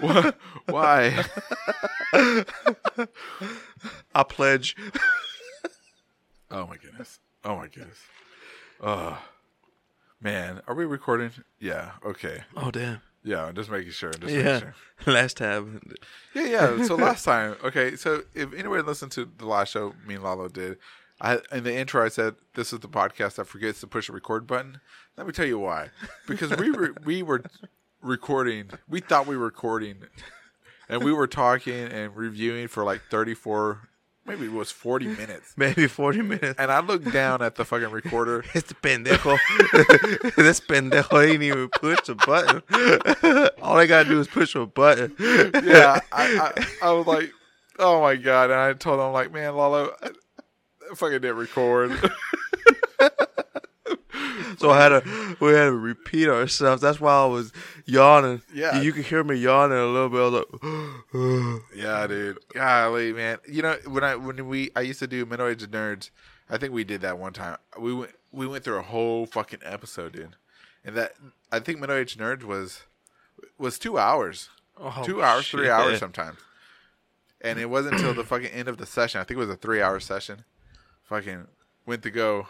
[0.00, 0.32] why?
[0.68, 1.24] why?
[4.14, 4.76] I pledge.
[6.50, 7.18] Oh my goodness.
[7.44, 7.98] Oh my goodness.
[8.82, 9.18] Oh
[10.20, 11.30] man, are we recording?
[11.60, 11.92] Yeah.
[12.04, 12.42] Okay.
[12.56, 13.00] Oh damn.
[13.24, 13.50] Yeah.
[13.54, 14.12] Just making sure.
[14.12, 14.42] Just Yeah.
[14.42, 14.74] making sure.
[15.14, 15.80] Last time.
[16.34, 16.84] Yeah, yeah.
[16.84, 17.96] So last time, okay.
[17.96, 20.76] So if anyone listened to the last show, me and Lalo did,
[21.20, 24.12] I in the intro I said this is the podcast that forgets to push a
[24.12, 24.80] record button.
[25.16, 25.88] Let me tell you why.
[26.26, 27.42] Because we were we were
[28.02, 28.70] recording.
[28.88, 30.04] We thought we were recording,
[30.88, 33.88] and we were talking and reviewing for like thirty four,
[34.26, 35.54] maybe it was forty minutes.
[35.56, 36.54] Maybe 40 minutes.
[36.58, 38.44] And I looked down at the fucking recorder.
[38.54, 39.38] Este pendejo.
[40.36, 42.62] this pendejo ain't even push a button.
[43.60, 45.14] All I gotta do is push a button.
[45.18, 47.32] Yeah, I, I I was like,
[47.80, 48.50] oh my god!
[48.50, 50.10] And I told him like, man, Lalo, I,
[50.90, 51.92] I fucking didn't record.
[54.58, 56.82] So I had to we had to repeat ourselves.
[56.82, 57.52] That's why I was
[57.86, 58.42] yawning.
[58.52, 58.80] Yeah.
[58.80, 60.18] You could hear me yawning a little bit.
[60.18, 62.38] I was like, Yeah, dude.
[62.54, 63.38] Golly, man.
[63.48, 66.10] You know when I when we I used to do middle aged nerds.
[66.50, 67.58] I think we did that one time.
[67.78, 70.34] We went we went through a whole fucking episode, dude.
[70.84, 71.12] And that
[71.52, 72.82] I think middle aged nerds was
[73.58, 76.38] was two hours, Oh, two hours, three hours sometimes.
[77.40, 79.20] And it wasn't until the fucking end of the session.
[79.20, 80.44] I think it was a three hour session.
[81.08, 81.46] Fucking
[81.86, 82.48] went to go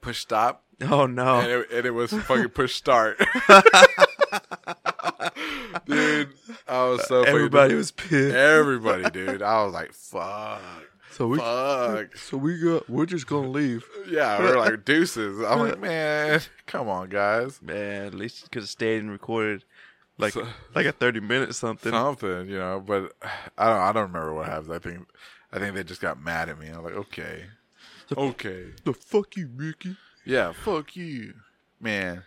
[0.00, 1.40] push stop, Oh no.
[1.40, 3.18] and it, and it was fucking push start.
[5.86, 6.28] dude,
[6.66, 8.34] I was so fucking Everybody was pissed.
[8.34, 9.42] Everybody, dude.
[9.42, 10.60] I was like, fuck.
[11.10, 12.16] So we Fuck.
[12.16, 13.84] so we got we're just gonna leave.
[14.08, 15.40] Yeah, we are like deuces.
[15.44, 17.60] I'm like, man, come on, guys.
[17.60, 19.64] Man, at least you could have stayed and recorded
[20.18, 21.90] like So- like a thirty minute something.
[21.92, 23.14] Something, you know, but
[23.56, 24.74] I don't I don't remember what happened.
[24.74, 25.08] I think
[25.52, 26.68] I think they just got mad at me.
[26.68, 27.44] I'm like, okay.
[28.16, 28.66] Okay.
[28.84, 29.96] The fuck you, Mickey.
[30.24, 31.34] Yeah, fuck you.
[31.80, 32.22] Man.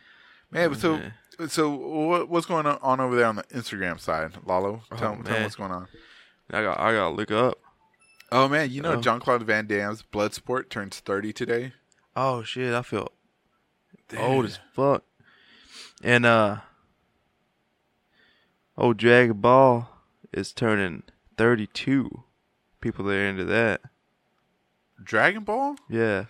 [0.52, 1.00] Man, but so
[1.48, 4.82] so what what's going on over there on the Instagram side, Lalo?
[4.98, 5.88] Tell, Oh, tell me what's going on.
[6.52, 7.58] I got I gotta look up.
[8.32, 9.02] Oh man, you know Oh.
[9.02, 11.74] Jean-Claude Van Damme's Bloodsport turns 30 today.
[12.16, 13.12] Oh shit, I feel
[14.18, 15.04] old as fuck.
[16.04, 16.58] And uh
[18.78, 19.90] old Dragon Ball
[20.34, 21.04] is turning
[21.38, 22.24] thirty two.
[22.82, 23.82] People that are into that.
[25.04, 25.76] Dragon Ball?
[25.90, 26.26] Yeah.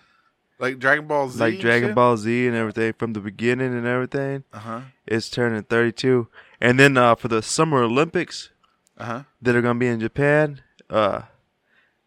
[0.60, 1.40] Like Dragon Ball Z?
[1.40, 4.44] like Dragon Ball Z and everything from the beginning and everything.
[4.54, 4.82] Uh huh.
[5.08, 6.28] It's turning thirty two.
[6.60, 8.50] And then uh for the Summer Olympics
[8.98, 9.24] Uh huh.
[9.42, 11.24] that are gonna be in Japan, uh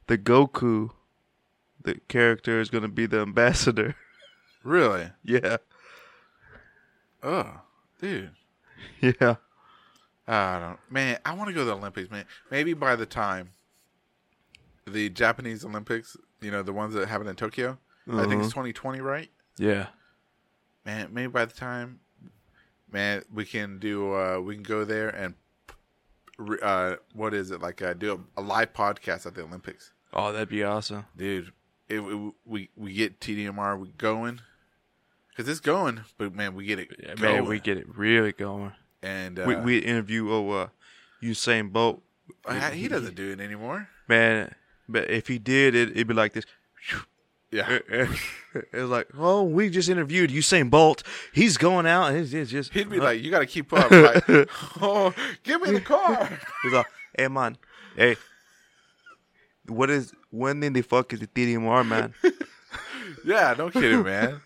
[0.06, 0.90] the Goku
[1.82, 3.96] the character is gonna be the ambassador.
[4.62, 5.10] Really?
[5.22, 5.58] yeah.
[7.22, 7.60] Oh,
[8.00, 8.30] dude.
[9.00, 9.36] Yeah.
[10.26, 10.78] I don't.
[10.90, 12.24] Man, I want to go to the Olympics, man.
[12.50, 13.50] Maybe by the time
[14.86, 18.62] the Japanese Olympics, you know, the ones that happen in Tokyo, I think it's Uh-huh.
[18.64, 19.30] 2020, right?
[19.56, 19.86] Yeah.
[20.84, 22.00] Man, maybe by the time,
[22.90, 24.14] man, we can do.
[24.14, 25.34] uh We can go there and,
[26.62, 27.80] uh what is it like?
[27.80, 31.06] Uh, do a, a live podcast at the Olympics, Oh, that'd be awesome.
[31.16, 31.52] dude.
[31.88, 34.40] It, it- we we get TDMR we going
[35.30, 36.88] because it's going, but man, we get it.
[36.98, 37.34] Yeah, going.
[37.42, 38.72] man, we get it really going.
[39.02, 40.68] and uh, we we interview oh uh
[41.22, 42.02] Usain Bolt.
[42.46, 43.88] uh, he doesn't do it anymore.
[44.08, 44.54] Man,
[44.88, 46.44] but if he did it it'd be like this.
[47.50, 47.78] Yeah.
[48.72, 51.02] It was like, oh, we just interviewed Usain Bolt.
[51.32, 53.90] He's going out and it's, it's just He'd be like, "You got to keep up."
[53.90, 54.48] Like,
[54.80, 56.38] oh, give me the car.
[56.62, 56.86] He's like,
[57.18, 57.58] hey man,
[57.96, 58.16] hey,
[59.66, 62.14] what is when in the fuck is the TDMR man?
[63.24, 64.40] yeah, no kidding, man.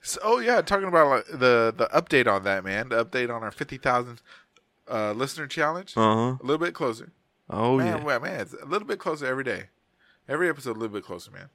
[0.00, 2.88] So, oh yeah, talking about like, the the update on that, man.
[2.88, 4.20] The update on our fifty thousand
[4.90, 5.94] uh, listener challenge.
[5.96, 6.36] Uh huh.
[6.40, 7.12] A little bit closer.
[7.52, 8.02] Oh man, yeah.
[8.04, 9.64] well, man, it's a little bit closer every day.
[10.28, 11.48] Every episode, a little bit closer, man.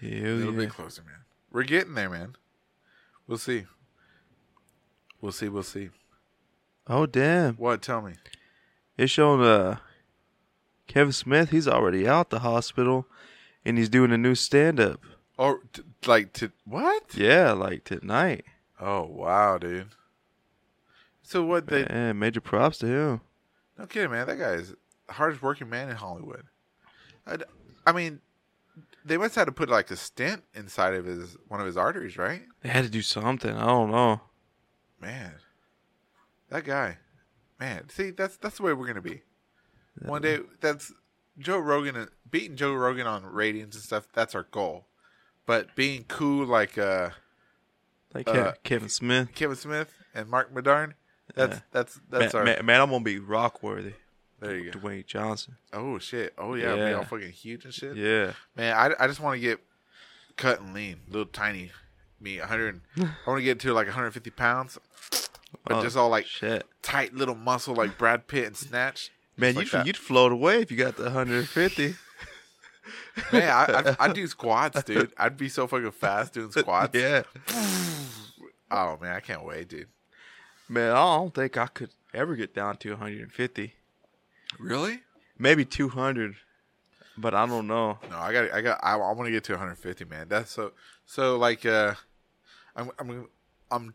[0.00, 0.58] Hell A little yeah.
[0.60, 1.20] bit closer, man.
[1.50, 2.36] We're getting there, man.
[3.26, 3.64] We'll see.
[5.20, 5.48] We'll see.
[5.48, 5.90] We'll see.
[6.88, 7.54] Oh damn.
[7.54, 7.82] What?
[7.82, 8.14] Tell me.
[8.98, 9.78] It's showing uh
[10.86, 13.06] Kevin Smith, he's already out the hospital
[13.64, 15.00] and he's doing a new stand up.
[15.38, 17.14] Oh, t- like to what?
[17.14, 18.44] Yeah, like tonight.
[18.80, 19.88] Oh wow, dude.
[21.22, 21.66] So what?
[21.66, 23.20] They Man, major props to him.
[23.78, 24.26] No kidding, man.
[24.26, 24.74] That guy is
[25.06, 26.44] the hardest working man in Hollywood.
[27.86, 28.20] I mean,
[29.04, 31.76] they must have had to put like a stent inside of his one of his
[31.76, 32.42] arteries, right?
[32.62, 33.54] They had to do something.
[33.54, 34.20] I don't know.
[35.00, 35.34] Man,
[36.48, 36.98] that guy,
[37.60, 37.88] man.
[37.88, 39.22] See, that's that's the way we're gonna be.
[40.02, 40.92] One day, that's
[41.38, 44.08] Joe Rogan beating Joe Rogan on ratings and stuff.
[44.12, 44.86] That's our goal.
[45.46, 47.10] But being cool like uh,
[48.14, 49.28] Like Uh, Kevin Smith.
[49.34, 50.94] Kevin Smith and Marc Maron,
[51.36, 52.44] that's that's that's man, our.
[52.44, 53.92] man, man, I'm gonna be rock worthy.
[54.40, 54.78] there you go.
[54.80, 55.56] Dwayne Johnson.
[55.72, 56.34] Oh shit!
[56.36, 56.92] Oh yeah, be Yeah.
[56.94, 57.96] all fucking huge and shit.
[57.96, 58.32] Yeah.
[58.56, 59.60] Man, I, I just want to get
[60.36, 61.70] cut and lean, little tiny
[62.20, 62.80] me, 100.
[62.98, 64.78] I want to get to like 150 pounds,
[65.64, 66.64] but Oh, just all like shit.
[66.82, 69.10] tight little muscle like Brad Pitt and Snatch.
[69.36, 71.94] Man, you'd, like you'd float away if you got the 150.
[73.32, 75.12] Man, I, I'd, I'd do squats, dude.
[75.18, 76.94] I'd be so fucking fast doing squats.
[76.98, 77.22] yeah.
[78.70, 79.88] Oh man, I can't wait, dude.
[80.68, 83.74] Man, I don't think I could ever get down to 150.
[84.58, 85.00] Really?
[85.38, 86.34] Maybe 200,
[87.16, 87.98] but I don't know.
[88.10, 90.26] No, I got, I got, I, I want to get to 150, man.
[90.28, 90.72] That's so,
[91.04, 91.94] so like, uh,
[92.74, 93.28] I'm, I'm,
[93.70, 93.94] I'm,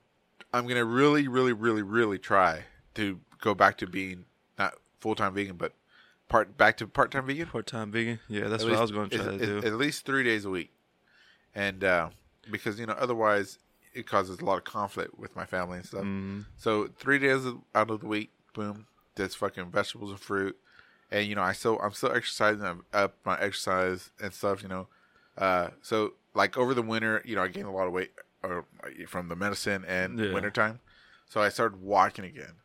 [0.53, 2.63] I'm gonna really, really, really, really try
[2.95, 4.25] to go back to being
[4.57, 5.73] not full time vegan, but
[6.29, 7.47] part back to part time vegan.
[7.47, 8.19] Part time vegan.
[8.27, 9.67] Yeah, that's At what I was going to try to do.
[9.67, 10.71] At least three days a week,
[11.55, 12.09] and uh,
[12.49, 13.59] because you know otherwise
[13.93, 16.03] it causes a lot of conflict with my family and stuff.
[16.03, 16.45] Mhm.
[16.57, 20.57] So three days out of the week, boom, that's fucking vegetables and fruit,
[21.11, 24.61] and you know I still I'm still exercising I'm up my exercise and stuff.
[24.63, 24.87] You know,
[25.37, 28.11] uh, so like over the winter, you know I gained a lot of weight
[28.43, 28.65] or
[29.07, 30.33] from the medicine and Yeah.
[30.33, 30.79] wintertime,
[31.29, 32.55] so I started walking again,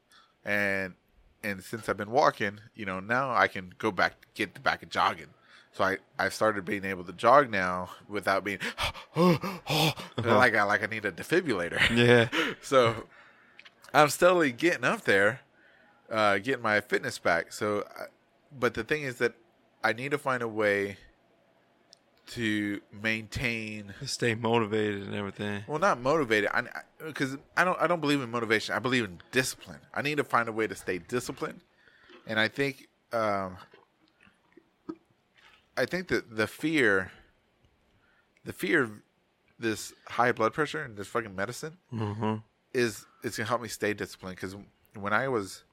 [0.45, 0.95] and
[1.43, 4.87] and since I've been walking, you know now I can go back get back to
[4.87, 5.35] jogging.
[5.77, 8.61] So I I started being able to jog now without being
[9.17, 11.81] like I like I need a defibrillator.
[11.97, 12.29] Yeah.
[12.63, 13.05] So
[13.93, 15.41] I'm steadily getting up there,
[16.11, 17.53] uh, getting my fitness back.
[17.53, 17.87] So,
[18.59, 19.35] but the thing is that
[19.85, 20.97] I need to find a way
[22.29, 23.93] to maintain.
[24.05, 25.63] Stay motivated and everything.
[25.67, 26.51] Well, not motivated.
[26.55, 26.65] I
[27.07, 28.75] because I don't I don't believe in motivation.
[28.75, 29.81] I believe in discipline.
[29.93, 31.61] I need to find a way to stay disciplined,
[32.27, 33.59] and I think um,
[35.77, 37.11] I think that the fear,
[38.45, 38.91] the fear of
[39.59, 42.37] this high blood pressure and this fucking medicine Mm-hmm.
[42.75, 44.55] is it's gonna help me stay disciplined because
[44.95, 45.65] when I was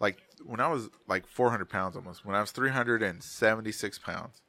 [0.00, 4.42] like when I was like 400 pounds almost when I was 376 pounds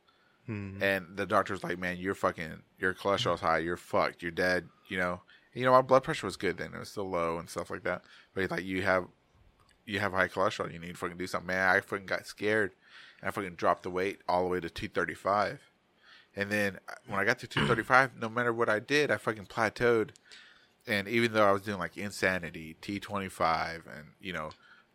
[0.50, 0.82] Mm-hmm.
[0.82, 4.68] and the doctor was like man you're fucking your cholesterol's high you're fucked you're dead
[4.88, 5.22] you know
[5.54, 7.84] you know my blood pressure was good then it was still low and stuff like
[7.84, 9.06] that but he's like you have
[9.86, 12.72] you have high cholesterol you need to fucking do something man I fucking got scared
[12.72, 12.79] and
[13.24, 15.60] I fucking dropped the weight all the way to 235
[16.36, 19.46] and then uh, when I got to 235 no matter what I did I fucking
[19.48, 20.10] plateaued
[20.88, 24.52] and even though I was doing like insanity, T twenty five, and you know,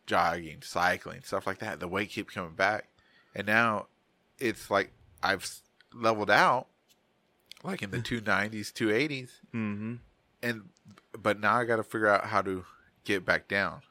[0.06, 2.88] jogging, cycling, stuff like that, the weight kept coming back,
[3.34, 3.86] and now
[4.40, 4.90] it's like
[5.22, 5.48] I've
[5.92, 6.66] leveled out,
[7.62, 9.96] like in the two nineties, two eighties, Mm-hmm.
[10.42, 10.62] and
[11.16, 12.64] but now I got to figure out how to
[13.04, 13.82] get back down.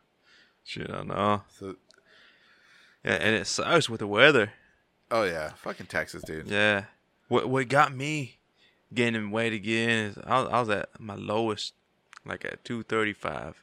[0.65, 1.43] Shit, I know.
[1.57, 1.75] So,
[3.03, 4.51] Yeah, and it sucks with the weather.
[5.11, 6.47] oh yeah, fucking Texas, dude.
[6.49, 6.85] Yeah.
[7.27, 8.37] What what got me
[8.93, 11.73] gaining weight again is I was, I was at my lowest,
[12.25, 13.61] like at two thirty five.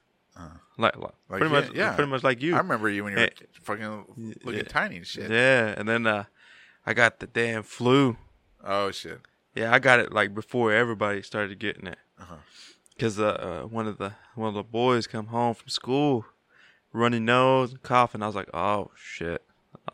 [0.78, 1.94] Like, like, Like, pretty yeah, much, yeah.
[1.94, 2.54] pretty much like you.
[2.54, 3.28] I remember you when you were Eh,
[3.60, 4.62] fucking looking yeah.
[4.62, 5.30] tiny and shit.
[5.30, 6.24] Yeah, and then uh,
[6.86, 8.16] I got the damn flu.
[8.64, 9.20] Oh shit.
[9.54, 11.98] Yeah, I got it like before everybody started getting it.
[12.18, 12.36] Uh-huh.
[12.98, 16.24] Cause uh, uh, one of the one of the boys come home from school,
[16.92, 18.22] runny nose, and coughing.
[18.22, 19.42] I was like, oh shit,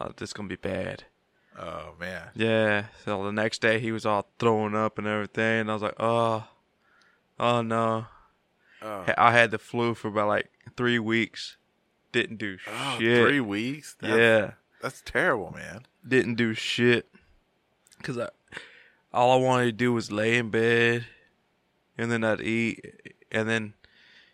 [0.01, 1.05] uh, this gonna be bad.
[1.59, 2.29] Oh man.
[2.35, 2.87] Yeah.
[3.05, 5.61] So the next day he was all throwing up and everything.
[5.61, 6.45] And I was like, oh,
[7.41, 8.07] oh no.
[8.83, 11.57] Oh, I had the flu for about like three weeks.
[12.13, 13.27] Didn't do oh, shit.
[13.27, 13.97] three weeks.
[14.01, 14.51] That's, yeah.
[14.83, 15.87] that's terrible, man.
[16.07, 17.09] Didn't do shit.
[18.03, 18.29] Cause I,
[19.13, 21.07] all I wanted to do was lay in bed,
[21.97, 22.85] and then I'd eat,
[23.33, 23.73] and then,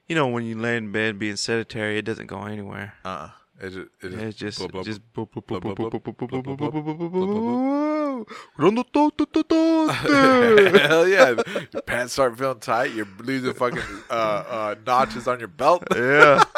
[0.09, 2.95] you know, when you lay in bed being sedentary, it doesn't go anywhere.
[3.05, 3.31] Uh.
[3.61, 5.01] It just, it It's just just
[9.93, 11.35] Hell yeah!
[11.73, 12.93] Your pants start feeling tight.
[12.93, 15.85] You're losing fucking uh, uh, notches on your belt.
[15.97, 16.45] Yeah.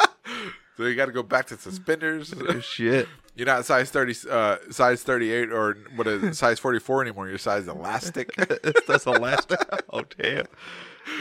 [0.77, 2.33] So you got to go back to suspenders.
[2.59, 3.07] Shit.
[3.33, 7.01] You're not size thirty, uh, size thirty eight, or what is it, size forty four
[7.01, 7.29] anymore.
[7.29, 8.35] You're size elastic.
[8.85, 9.53] That's last.
[9.89, 10.47] Oh damn.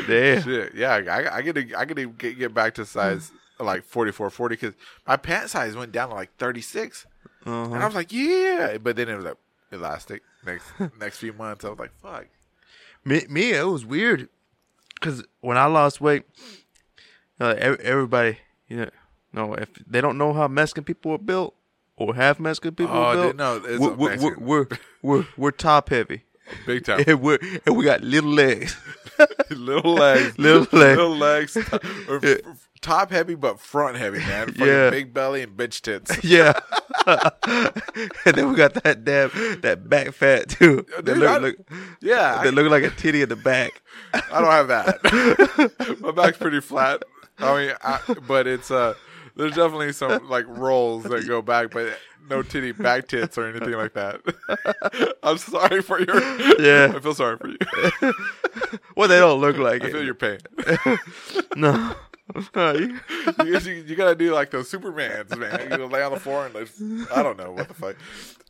[0.06, 0.42] Damn.
[0.42, 3.84] Shit, yeah, I, I get to, I get to get, get back to size like
[3.84, 4.74] 44, 40 because
[5.06, 7.06] my pant size went down to like thirty six,
[7.44, 9.36] and I was like, yeah, but then it was like
[9.72, 10.22] elastic.
[10.46, 10.66] Next
[10.98, 12.26] next few months, I was like, fuck.
[13.04, 14.28] Me, me, it was weird
[14.94, 16.24] because when I lost weight,
[17.40, 18.90] uh, everybody, you know,
[19.32, 21.54] no, if they don't know how Mexican people are built
[21.96, 23.62] or half Mexican people Oh, built, didn't know.
[23.64, 24.66] It's we're, we're, we're, we're,
[25.02, 26.22] we're, we're top heavy.
[26.66, 27.04] Big time.
[27.06, 28.76] And, we're, and we got little legs.
[29.50, 30.72] little legs, Little legs.
[30.72, 34.48] little legs, top, or f- f- top heavy but front heavy, man.
[34.48, 34.90] Fucking Yeah.
[34.90, 36.22] big belly and bitch tits.
[36.24, 36.52] yeah.
[38.26, 40.86] and then we got that damn that back fat too.
[41.02, 41.56] That look, I- look,
[42.00, 43.82] Yeah, I, that look like a titty in the back.
[44.12, 45.98] I don't have that.
[46.00, 47.02] My back's pretty flat.
[47.38, 48.94] I mean, I, but it's uh,
[49.36, 51.96] there's definitely some like rolls that go back, but
[52.28, 54.20] no titty back tits or anything like that.
[55.22, 56.20] I'm sorry for your.
[56.60, 56.92] Yeah.
[56.96, 58.12] I feel sorry for you.
[58.96, 59.92] Well, they don't look like I it.
[59.92, 60.38] feel your pain.
[61.56, 61.94] no.
[62.56, 62.98] You-
[63.44, 65.78] You, you, gotta do like those Supermans, man.
[65.80, 66.68] You lay on the floor and like,
[67.14, 67.96] I don't know what the fuck.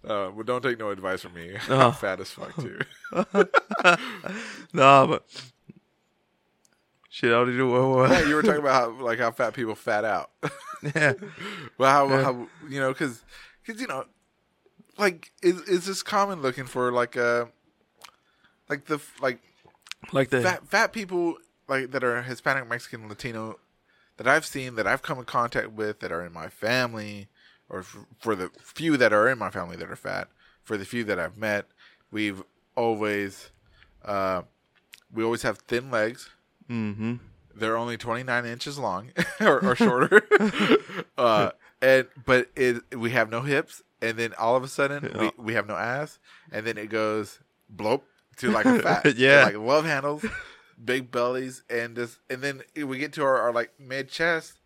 [0.06, 1.56] Uh, but don't take no advice from me.
[1.68, 1.90] I'm Oh.
[1.92, 2.78] fat as fuck too.
[4.72, 5.24] no, but
[7.08, 8.10] shit, I only do what, what.
[8.10, 10.30] yeah, you were talking about how like how fat people fat out.
[10.94, 11.14] yeah.
[11.78, 13.22] Well, how, how you know, because
[13.64, 14.04] because you know,
[14.98, 17.46] like is is this common looking for like uh
[18.68, 19.38] like the like
[20.12, 21.36] Like the fat fat people
[21.68, 23.58] like that are Hispanic, Mexican, Latino
[24.16, 27.28] that I've seen that I've come in contact with that are in my family,
[27.68, 30.28] or f- for the few that are in my family that are fat,
[30.62, 31.66] for the few that I've met,
[32.10, 32.42] we've
[32.76, 33.50] always
[34.04, 34.42] uh
[35.12, 36.30] we always have thin legs.
[36.68, 37.14] mm-hmm.
[37.56, 40.22] They're only 29 inches long or, or shorter.
[41.18, 41.50] uh,
[41.84, 45.20] and but it we have no hips, and then all of a sudden Yeah.
[45.36, 46.18] we, we have no ass,
[46.52, 48.04] and then it goes blope
[48.38, 49.16] to like a fat.
[49.16, 49.44] Yeah.
[49.44, 50.24] like love handles,
[50.82, 54.58] big bellies, and just and then we get to our, our like mid chest,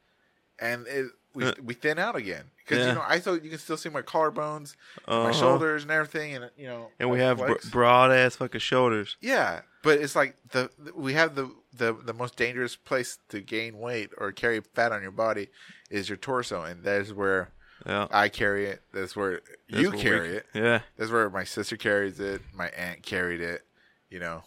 [0.58, 1.52] and it we Uh.
[1.62, 2.88] we thin out again because Yeah.
[2.88, 4.74] you know I still you can still see my collarbones,
[5.06, 5.32] my Uh-huh.
[5.32, 9.16] shoulders, and everything, and you know And we have bro- broad ass fucking shoulders.
[9.20, 13.78] Yeah, but it's like the we have the the the most dangerous place to gain
[13.78, 15.48] weight or carry fat on your body
[15.90, 17.50] is your torso, and that's where
[17.86, 18.06] Yeah.
[18.10, 18.82] I carry it.
[18.92, 20.46] That's where That's you what we- carry it.
[20.54, 20.80] Yeah.
[20.96, 22.42] That's where my sister carries it.
[22.54, 23.62] My aunt carried it.
[24.10, 24.44] You know.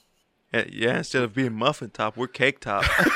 [0.54, 2.84] Yeah, yeah, instead of being muffin top, we're cake top.
[2.84, 3.06] hell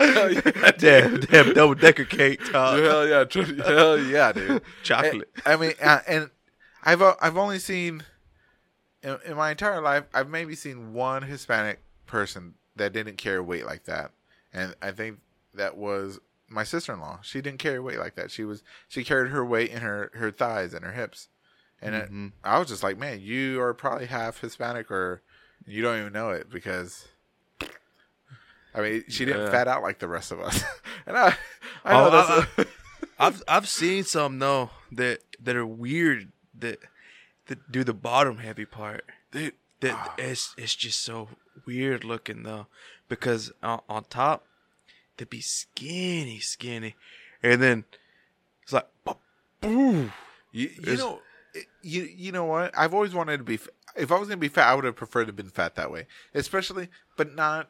[0.32, 2.78] yeah, damn, damn double decker cake top.
[2.78, 3.24] hell yeah,
[3.64, 4.62] hell yeah, dude.
[4.82, 5.28] Chocolate.
[5.44, 6.30] I, I mean, uh, and
[6.82, 8.02] I've uh, I've only seen
[9.06, 13.64] in, in my entire life, I've maybe seen one Hispanic person that didn't carry weight
[13.66, 14.10] like that,
[14.52, 15.18] and I think
[15.54, 17.20] that was my sister in law.
[17.22, 18.30] She didn't carry weight like that.
[18.30, 21.28] She was she carried her weight in her her thighs and her hips,
[21.80, 22.32] and it- Mhm.
[22.44, 25.22] I was just like, man, you are probably half Hispanic or
[25.66, 27.08] you don't even know it because.
[28.74, 29.50] I mean, she didn't Yeah.
[29.50, 30.62] fat out like the rest of us,
[31.06, 31.34] and I,
[31.84, 32.68] I know Oh, that's
[33.18, 36.78] I- I've I've seen some though that that are weird that
[37.46, 39.04] that do the bottom heavy part.
[39.30, 39.54] dude.
[39.80, 40.14] That Ah.
[40.16, 41.28] it's it's just so
[41.66, 42.66] weird looking though,
[43.08, 44.46] because on, on top
[45.18, 46.96] they'd be skinny, skinny,
[47.42, 47.84] and then
[48.62, 48.88] it's like,
[49.60, 50.12] boom.
[50.52, 51.20] You, you know,
[51.82, 52.76] you you know what?
[52.76, 53.58] I've always wanted to be.
[53.94, 55.90] If I was gonna be fat, I would have preferred to have been fat that
[55.90, 56.06] way.
[56.34, 57.68] Especially, but not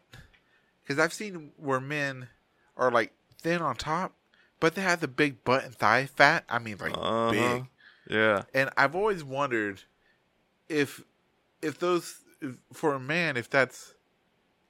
[0.84, 2.28] because I've seen where men
[2.76, 4.12] are like thin on top,
[4.60, 6.44] but they have the big butt and thigh fat.
[6.48, 7.30] I mean, like Uh-huh.
[7.32, 7.64] big.
[8.08, 9.82] Yeah, And I've always wondered
[10.68, 11.02] if
[11.62, 13.94] if those if, for a man if that's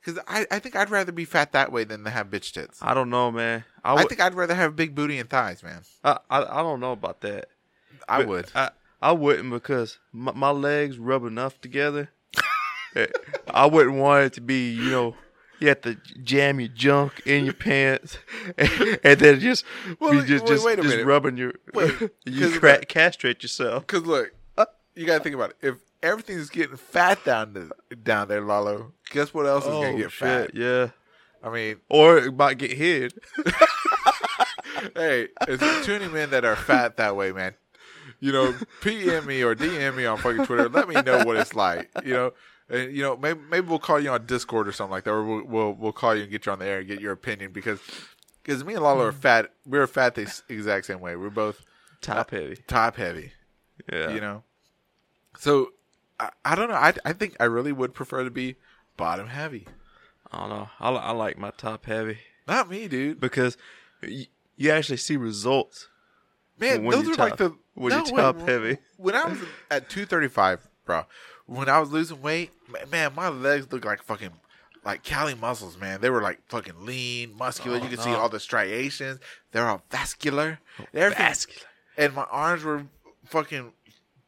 [0.00, 2.78] because I I think I'd rather be fat that way than to have bitch tits.
[2.80, 3.64] I don't know, man.
[3.84, 5.82] I I think I'd rather have big booty and thighs, man.
[6.04, 7.48] I, I I don't know about that.
[8.08, 8.50] I But would.
[8.54, 8.70] I
[9.02, 12.10] I wouldn't because my, my legs rub enough together.
[13.50, 15.14] I wouldn't want it to be, you know,
[15.58, 18.18] you have to jam your junk in your pants,
[18.58, 19.64] and, then just
[19.98, 21.06] Well, wait- just wait- just, wait just minute.
[21.06, 23.86] rubbing your Wait, you cra- the- castrate yourself.
[23.86, 24.32] Because look,
[24.94, 25.56] you gotta think about it.
[25.60, 29.96] If everything's getting fat down to, down there, Lalo, guess what else is gonna oh,
[29.96, 30.50] get fat?
[30.54, 30.88] Oh, yeah.
[31.42, 33.14] I mean, Or it might get hid.
[34.94, 37.54] hey, it's tuning men that are fat that way, man.
[38.20, 40.68] You know, PM me or DM me on fucking Twitter.
[40.68, 41.90] Let me know what it's like.
[42.04, 42.32] You know,
[42.68, 45.24] and you know, maybe maybe we'll call you on Discord or something like that, or
[45.24, 47.52] we'll we'll, we'll call you and get you on the air and get your opinion
[47.52, 47.80] because
[48.42, 49.16] because me and Lala are mm.
[49.16, 49.50] fat.
[49.64, 51.16] We're fat the exact same way.
[51.16, 51.64] We're both
[52.00, 52.56] Top heavy.
[52.66, 53.32] top heavy.
[53.92, 54.10] Yeah.
[54.10, 54.42] You know.
[55.38, 55.72] So
[56.18, 56.74] I, I don't know.
[56.74, 58.56] I I think I really would prefer to be
[58.96, 59.66] bottom heavy.
[60.32, 60.68] I don't know.
[60.80, 63.20] I, I like my top heavy Not me, dude.
[63.20, 63.56] because
[64.02, 65.88] you, you actually see results.
[66.58, 68.78] Man, those are like the when you top when- heavy.
[68.96, 69.38] When I was
[69.70, 71.04] at two thirty five, bro,
[71.46, 72.50] when I was losing weight,
[72.90, 74.30] man, my legs looked like fucking
[74.84, 76.00] like Cali muscles, man.
[76.00, 77.78] They were like fucking lean, muscular.
[77.78, 79.18] Oh, you could see all the striations.
[79.52, 80.60] They're all vascular.
[80.94, 81.66] Everything- Vascular.
[81.98, 82.84] And my arms were
[83.24, 83.72] fucking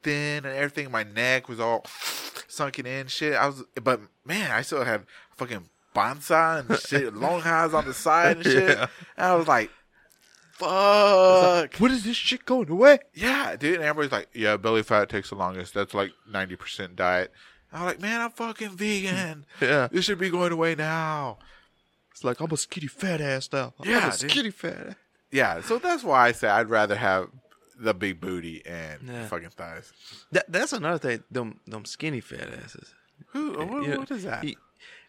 [0.02, 0.90] thin, and everything.
[0.90, 1.84] My neck was all
[2.48, 3.34] sunken in, shit.
[3.34, 5.04] I was, but man, I still had
[5.36, 8.78] fucking bonsai and shit, long highs on the side and shit.
[8.78, 8.86] Yeah.
[9.16, 9.70] And I was like,
[10.58, 11.74] fuck.
[11.76, 12.98] What is this shit going away?
[13.14, 13.76] Yeah, dude.
[13.76, 15.74] And everybody's like, yeah, belly fat takes the longest.
[15.74, 17.32] That's like 90% diet.
[17.72, 19.44] I'm like, man, I'm fucking vegan.
[19.60, 19.88] Yeah.
[19.90, 21.38] This should be going away now.
[22.12, 23.74] It's like I'm a skinny fat ass now.
[23.80, 24.96] I'm Yeah, a skinny fat.
[25.30, 27.28] Yeah, so that's why I say I'd rather have
[27.78, 29.26] the big booty and Yeah.
[29.26, 29.92] fucking thighs.
[30.32, 31.22] That, that's another thing.
[31.30, 32.92] Them them skinny fat asses.
[33.28, 33.52] Who?
[33.52, 34.42] What, You know, what is that?
[34.42, 34.56] he-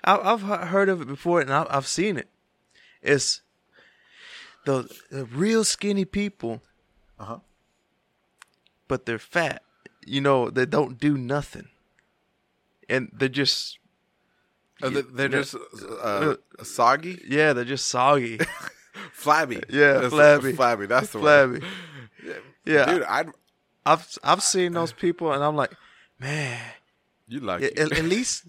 [0.03, 2.29] I, I've heard of it before, and I've seen it.
[3.01, 3.41] It's
[4.66, 6.62] the, the real skinny people,
[7.20, 7.39] Uh-huh.
[8.88, 9.64] but they're fat.
[10.05, 11.68] You know, they don't do nothing,
[12.89, 13.78] and they're just
[14.82, 15.55] Oh, they- they're just
[16.01, 18.39] uh, soggy, yeah, they're just soggy,
[19.12, 19.62] flabby.
[19.70, 20.53] Yeah, That's- flabby.
[20.53, 20.86] flabby.
[20.86, 21.62] That's the word.
[21.62, 22.36] flabby.
[22.66, 23.03] Yeah, dude.
[23.03, 23.30] I'd
[23.86, 25.74] I've I've seen those people, and I'm like,
[26.20, 26.62] man,
[27.28, 28.45] you like at, at least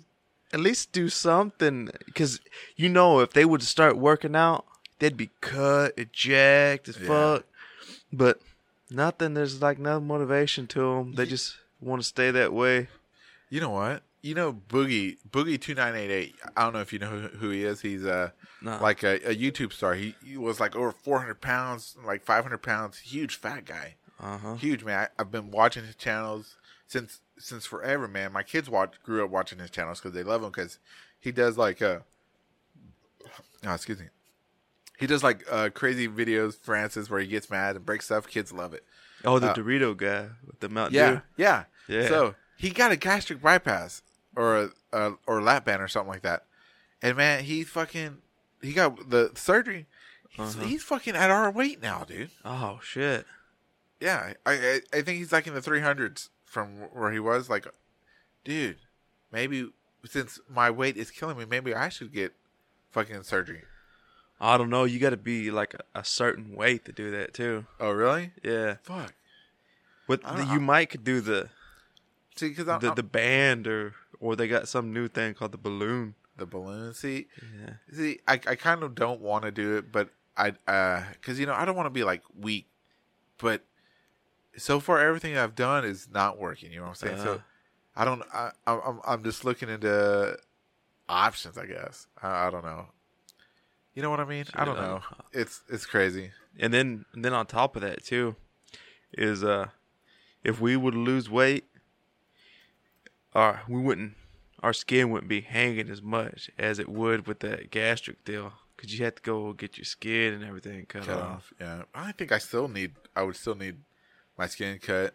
[0.53, 2.41] at least do something because
[2.77, 4.65] you know if they would start working out
[5.01, 7.07] they'd be cut eject as Yeah.
[7.09, 7.45] fuck
[8.13, 8.41] but
[8.91, 12.89] nothing there's like no motivation to them they just want to stay that way
[13.51, 14.03] You know what?
[14.23, 16.35] You know Boogie Boogie two nine eight eight.
[16.57, 17.81] I don't know if you know who, who he is.
[17.81, 18.31] He's uh
[18.63, 18.79] Nah.
[18.81, 19.95] like a, a YouTube star.
[19.95, 22.99] He, he was like over four hundred pounds, like five hundred pounds.
[22.99, 23.95] Huge fat guy.
[24.21, 24.99] uh-huh Huge man.
[25.19, 28.31] I, I've been watching his channels since since forever, man.
[28.33, 30.79] My kids watch grew up watching his channels because they love him because
[31.19, 32.01] he does like uh
[33.67, 34.07] oh, excuse me.
[35.01, 38.29] He does like uh crazy videos, Francis, where he gets mad and breaks stuff.
[38.29, 38.85] Kids love it.
[39.25, 41.21] oh the uh, dorito guy with the mountain Yeah, Dew.
[41.37, 42.09] yeah, Yeah.
[42.09, 44.03] So he got a gastric bypass
[44.37, 46.45] or a, a or lap band or something like that,
[47.03, 48.19] and man, he fucking
[48.63, 49.87] he got the surgery.
[50.29, 50.65] He's, Uh-huh.
[50.67, 52.31] he's fucking at our weight now, dude.
[52.45, 53.27] oh shit
[54.01, 57.49] Yeah, I, I I think he's like in the three hundreds from where he was.
[57.51, 57.67] Like,
[58.45, 58.77] dude,
[59.33, 59.71] maybe
[60.05, 62.33] since my weight is killing me, maybe I should get
[62.91, 63.63] fucking surgery.
[64.41, 67.35] I don't know you got to be like a, a certain weight to do that
[67.35, 68.33] too Oh, really?
[68.43, 69.13] yeah Fuck.
[70.07, 71.49] but the, you might could do the
[72.37, 75.53] See, because I'm, the, I'm- the band or or they got some new thing called
[75.53, 76.95] the balloon the balloon.
[76.95, 77.27] See,
[77.61, 81.39] yeah See, I, I kind of don't want to do it, but I, uh, cause
[81.39, 82.67] you know, I don't want to be like weak,
[83.37, 83.63] but
[84.57, 86.73] so far everything I've done is not working.
[86.73, 87.15] You know what I'm saying?
[87.19, 87.25] Uh.
[87.25, 87.43] So
[87.95, 90.39] I don't, I, I'm, I'm just looking into
[91.11, 92.07] options, I guess.
[92.23, 92.87] I, I don't know.
[93.95, 94.45] You know what I mean?
[94.55, 95.01] I don't I know.
[95.33, 96.31] It's, it's crazy.
[96.59, 98.37] and then and then on top of that too
[99.13, 99.67] is uh
[100.45, 101.65] if we would lose weight
[103.35, 104.15] our we wouldn't
[104.63, 108.97] our skin wouldn't be hanging as much as it would with that gastric deal because
[108.99, 111.31] you had to go get your skin and everything cut, Cut off.
[111.31, 111.53] off.
[111.61, 111.83] Yeah.
[111.95, 113.77] I think I still need, I would still need
[114.39, 115.15] my skin cut.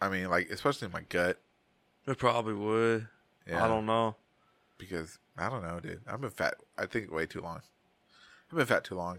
[0.00, 1.38] I mean, like, especially my gut.
[2.06, 3.08] it probably would
[3.46, 3.64] Yeah.
[3.64, 4.16] i don't know
[4.76, 6.00] because I don't know, dude.
[6.06, 6.54] I've been fat.
[6.76, 7.60] I think way too long.
[8.50, 9.18] I've been fat too long.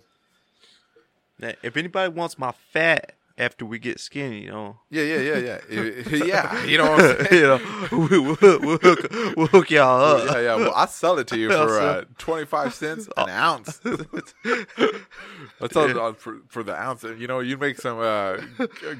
[1.40, 5.60] Now, if anybody wants my fat after we get skinny you know Yeah, yeah, yeah,
[5.70, 5.92] yeah,
[6.26, 6.64] yeah.
[6.66, 7.42] You know what I'm saying?
[7.42, 9.08] you know we, we'll, we'll, hook,
[9.38, 10.56] we'll hook y'all up Yeah, yeah.
[10.56, 13.80] Well, I'll sell it to you for uh, twenty five cents an ounce.
[13.86, 17.04] Let's sell it on for, for the ounce.
[17.04, 18.42] You know, you make some uh,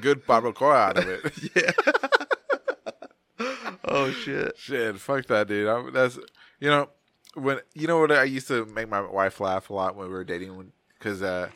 [0.00, 1.50] good barbacoa out of it.
[1.54, 1.72] yeah
[3.84, 5.68] oh shit Shit, fuck that, dude.
[5.68, 6.18] I'm, that's
[6.58, 6.88] you know
[7.34, 10.12] when you know what I used to make my wife laugh a lot when we
[10.12, 11.48] were dating because uh,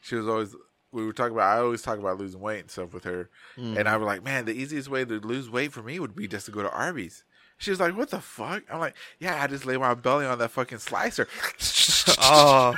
[0.00, 0.54] she was always
[0.92, 3.88] we were talking about I always talk about losing weight and stuff with her, and
[3.88, 6.46] I was like, man, the easiest way to lose weight for me would be just
[6.46, 7.24] to go to Arby's.
[7.58, 10.38] She was like, "What the fuck?" I'm like, "Yeah, I just lay my belly on
[10.38, 11.28] that fucking slicer."
[12.18, 12.74] oh,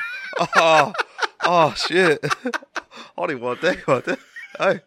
[0.56, 0.92] oh,
[1.44, 2.20] oh, shit.
[2.44, 2.50] I
[3.16, 3.78] don't even want that.
[3.86, 4.18] I want that.
[4.58, 4.80] Hey.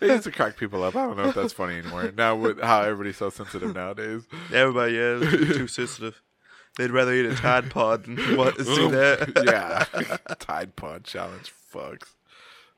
[0.00, 0.96] it used to crack people up.
[0.96, 2.10] I don't know if that's funny anymore.
[2.16, 4.22] Now with how everybody's so sensitive nowadays.
[4.52, 6.20] Everybody, yeah, too sensitive.
[6.76, 9.42] They'd rather eat a Tide Pod than what see that.
[9.44, 12.08] yeah, Tide Pod challenge fucks.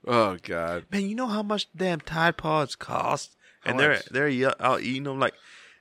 [0.06, 0.86] Oh god.
[0.90, 3.36] Man, you know how much damn Tide Pods cost?
[3.60, 4.06] How and they're much?
[4.06, 5.34] they're out eating them like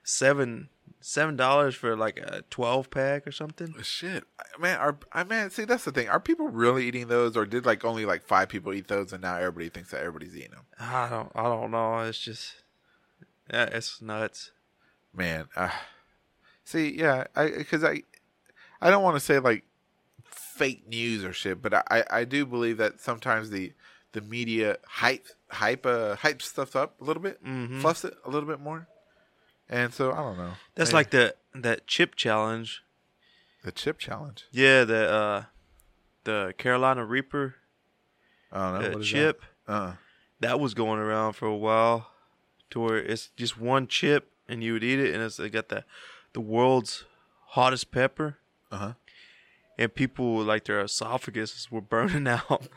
[0.03, 0.69] seven
[1.01, 3.73] seven dollars for like a twelve pack or something.
[3.81, 4.23] Shit,
[4.59, 4.77] man.
[4.77, 5.49] Are I man?
[5.49, 6.07] See, that's the thing.
[6.07, 9.23] Are people really eating those, or did like only like five people eat those, and
[9.23, 10.65] now everybody thinks that everybody's eating them?
[10.79, 11.31] I don't.
[11.35, 11.99] I don't know.
[11.99, 12.53] It's just.
[13.51, 14.51] Yeah, it's nuts.
[15.13, 15.69] Man, uh,
[16.63, 18.03] see, yeah, I because I,
[18.81, 19.63] I don't want to say like
[20.25, 23.73] fake news or shit, but I I do believe that sometimes the
[24.13, 27.81] the media hype hype uh hype stuff up a little bit, Mhm.
[27.81, 28.87] fluffs it a little bit more,
[29.69, 30.53] and so I don't know.
[30.75, 32.83] That's Maybe like the that chip challenge.
[33.63, 34.45] the chip challenge.
[34.51, 35.43] Yeah, the uh,
[36.25, 37.55] the Carolina Reaper
[38.51, 39.41] I don't know uh, what is chip.
[39.67, 39.73] That?
[39.73, 39.93] Uh,
[40.41, 42.09] that was going around for a while
[42.71, 45.69] to where it's just one chip and you would eat it and it's it got
[45.69, 45.85] the
[46.33, 47.05] the world's
[47.49, 48.37] hottest pepper
[48.71, 48.93] uh huh.
[49.77, 52.67] and people like their esophaguses were burning out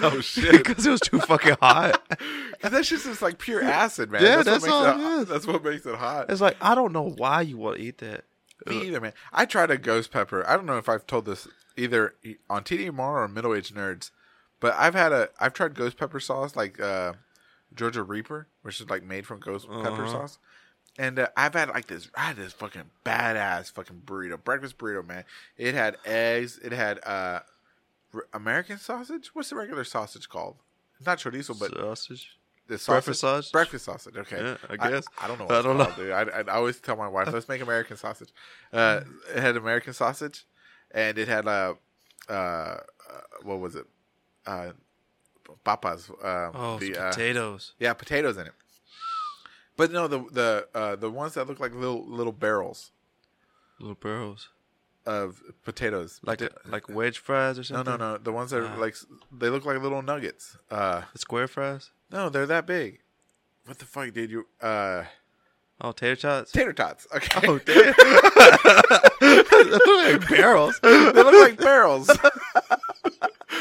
[0.00, 0.64] Oh shit!
[0.64, 2.00] because it was too fucking hot.
[2.62, 4.22] And that's just it's like pure acid, man.
[4.22, 6.28] Yeah, what that's makes all it, it That's what makes it hot.
[6.28, 8.24] It's like I don't know why you want to eat that.
[8.66, 9.14] Me either, man.
[9.32, 10.46] I tried a ghost pepper.
[10.46, 11.48] I don't know if I've told this
[11.78, 12.14] either
[12.50, 14.10] on TDMR or Middle Age Nerds,
[14.60, 17.14] but I've had a I've tried ghost pepper sauce like uh,
[17.74, 20.06] Georgia Reaper, which is like made from ghost pepper Uh-huh.
[20.12, 20.38] sauce.
[20.98, 22.08] And uh, I've had like this.
[22.14, 25.24] I had this fucking badass fucking burrito, breakfast burrito, man.
[25.56, 26.58] It had eggs.
[26.62, 27.40] It had uh,
[28.32, 29.30] American sausage.
[29.34, 30.56] What's the regular sausage called?
[30.98, 32.36] It's not chorizo, but sausage.
[32.66, 33.52] the sausage, breakfast sausage?
[33.52, 34.16] Breakfast sausage.
[34.16, 35.04] Okay, Yeah, I guess.
[35.18, 35.46] I, don't know.
[35.46, 36.12] I don't called, dude.
[36.12, 38.28] I, I, I always tell my wife, let's make American sausage.
[38.72, 39.00] Uh,
[39.34, 40.44] it had American sausage,
[40.90, 41.74] and it had uh,
[42.28, 42.80] uh, uh
[43.42, 43.86] what was it?
[44.46, 44.72] Uh,
[45.64, 46.10] papas.
[46.10, 47.72] Uh, Oh, the, uh, potatoes.
[47.78, 48.52] yeah, potatoes in it.
[49.80, 50.48] But no, the the
[50.80, 52.92] uh, the ones that look like little little barrels
[53.78, 54.50] Little barrels.
[55.06, 57.92] of potatoes, Like Pota- like wedge fries or no, something.
[57.98, 58.18] no, no, no.
[58.18, 58.84] the ones that are Ah.
[58.84, 58.94] like
[59.32, 60.58] they look like little nuggets.
[60.70, 61.90] Uh, The square fries.
[62.10, 63.00] no, they're that big.
[63.64, 64.46] What the fuck, did you?
[64.60, 65.04] Uh,
[65.82, 66.52] Oh, tater tots.
[66.52, 67.06] tater tots.
[67.16, 67.40] Okay.
[67.48, 67.94] Oh, damn.
[70.20, 70.78] like barrels.
[70.82, 72.10] they look like barrels.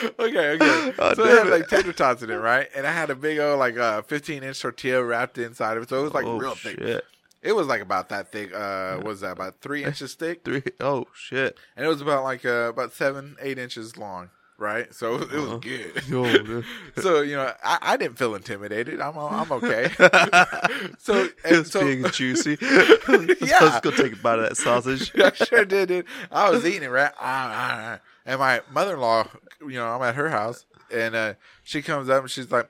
[0.19, 0.93] okay, okay.
[0.99, 2.67] Oh, so it had like tater tots in it, right?
[2.75, 5.89] And I had a big old like uh, 15 inch tortilla wrapped inside of it,
[5.89, 6.77] so it was like oh, real thick.
[6.79, 7.05] shit.
[7.41, 8.53] It was like about that thick.
[8.53, 10.43] Uh, what was that about three inches thick?
[10.43, 10.63] Three.
[10.79, 11.57] Oh shit.
[11.77, 14.93] And it was about like uh, about seven, eight inches long, right?
[14.93, 15.57] So it was Uh-huh.
[15.57, 16.07] good.
[16.09, 16.63] Yo,
[17.01, 18.99] so you know, I, I didn't feel intimidated.
[18.99, 19.89] I'm I'm okay.
[20.97, 22.57] so and It's so and juicy.
[22.61, 23.57] Yeah.
[23.61, 25.11] let's go take a bite of that sausage.
[25.17, 26.05] I sure did, dude.
[26.31, 27.11] I was eating it, right?
[27.19, 27.99] Ah, ah, ah.
[28.29, 29.27] And my mother in law,
[29.59, 32.69] you know, I'm at her house, and uh, she comes up and she's like,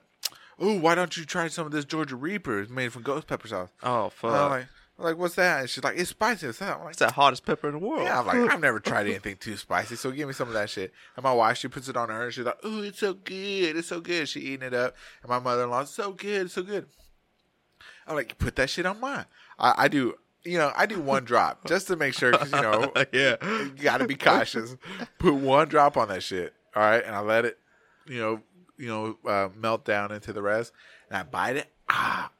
[0.62, 2.60] "Ooh, why don't you try some of this Georgia Reaper?
[2.60, 4.34] It's made from ghost pepper sauce." Oh And!
[4.34, 4.66] I'm like,
[4.98, 5.60] I'm like, what's that?
[5.60, 6.46] And she's like, it's spicy.
[6.46, 6.78] It's that.
[6.78, 8.04] I'm like, it's the hottest pepper in the world.
[8.04, 10.70] yeah, I'm like, I've never tried anything too spicy, so give me some of that
[10.70, 10.94] shit.
[11.14, 13.76] And my wife, she puts it on her, and she's like, "Ooh, it's so good,
[13.76, 16.86] it's so good." She eating it up, and my mother-in-law, so good, it's so good.
[18.06, 19.26] I'm like, put that shit on mine.
[19.58, 22.60] I, I do, you know, I do one drop just to make sure, because you
[22.60, 23.36] know, yeah.
[23.42, 24.76] you got to be cautious.
[25.18, 27.58] Put one drop on that shit, all right, and I let it,
[28.06, 28.40] you know,
[28.78, 30.72] you know, uh, melt down into the rest,
[31.08, 31.66] and I bite it.
[31.88, 32.30] Ah,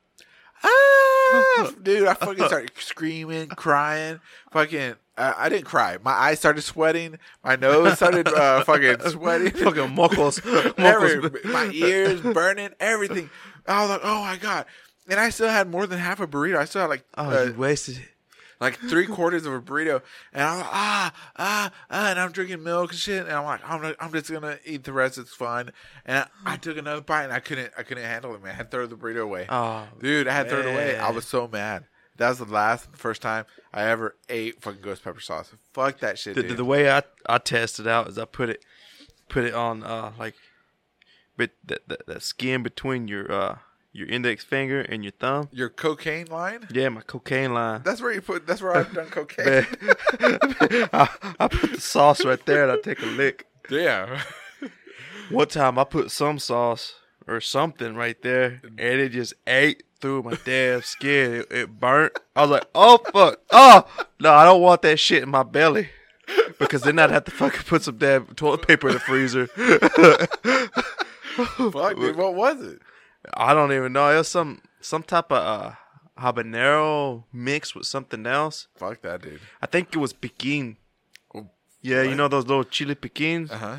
[0.64, 4.20] ah, dude, I fucking started screaming, crying,
[4.53, 4.94] fucking.
[5.18, 5.98] Uh, I didn't cry.
[6.03, 7.18] My eyes started sweating.
[7.44, 9.51] My nose started uh, fucking sweating.
[9.51, 10.42] Fucking muckles.
[10.78, 13.28] my ears burning, everything.
[13.66, 14.64] I was like, oh my god.
[15.11, 16.57] And I still had more than half a burrito.
[16.57, 18.09] I still had like Oh, uh, you wasted it.
[18.61, 20.03] like three quarters of a burrito,
[20.33, 23.61] and I'm like, ah, ah, ah, and I'm drinking milk and shit, and I'm like,
[23.69, 25.19] I'm, not, I'm just gonna eat the rest.
[25.19, 25.73] It's fine.
[26.07, 28.53] And I, I took another bite, and I couldn't, I couldn't handle it, man.
[28.53, 29.47] I had to throw the burrito away.
[29.49, 30.99] Oh, Dude, I had to throw it away.
[30.99, 31.85] I was so mad.
[32.19, 35.53] That was the last, first time I ever ate fucking ghost pepper sauce.
[35.73, 36.57] Fuck that shit, the, dude.
[36.59, 38.63] the, way I I test it out is I put it
[39.31, 40.35] put it on uh like
[41.39, 43.59] but that that, that skin between your uh
[43.93, 45.49] your index finger and your thumb.
[45.53, 46.66] Your cocaine line?
[46.72, 47.82] Yeah, my cocaine line.
[47.84, 48.47] That's where you put.
[48.47, 49.66] That's where I've done cocaine.
[50.93, 53.47] I, I put the sauce right there and I take a lick.
[53.70, 54.22] yeah.
[55.30, 56.95] One time I put some sauce
[57.26, 61.34] or something right there and it just ate through my damn skin.
[61.34, 62.12] It, it burnt.
[62.34, 63.41] I was like, oh fuck.
[63.51, 63.86] Oh
[64.18, 65.91] no, I don't want that shit in my belly.
[66.59, 69.47] Because then I'd have to fucking put some damn toilet paper in the freezer.
[71.70, 72.16] Fuck, dude.
[72.16, 72.80] What was it?
[73.35, 74.09] I don't even know.
[74.11, 75.73] It was some some type of uh,
[76.18, 78.68] habanero mixed with something else.
[78.77, 79.41] Fuck that, dude.
[79.61, 80.77] I think it was piquin.
[81.35, 81.49] Oh,
[81.83, 83.51] Yeah, you know those little chili piquins.
[83.51, 83.79] Uh huh.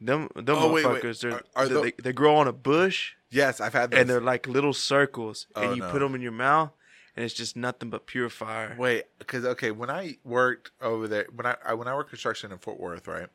[0.00, 1.20] Them them Oh, wait, wait.
[1.20, 4.00] They're, Are- are they, they grow on a bush Yes, I've had those.
[4.00, 5.90] and they're like little circles, Oh, and you no.
[5.90, 6.70] put them in your mouth,
[7.16, 8.76] and it's just nothing but pure fire.
[8.78, 12.52] Wait, because okay, when I worked over there, when I, I when I worked construction
[12.52, 13.28] in Fort Worth, right,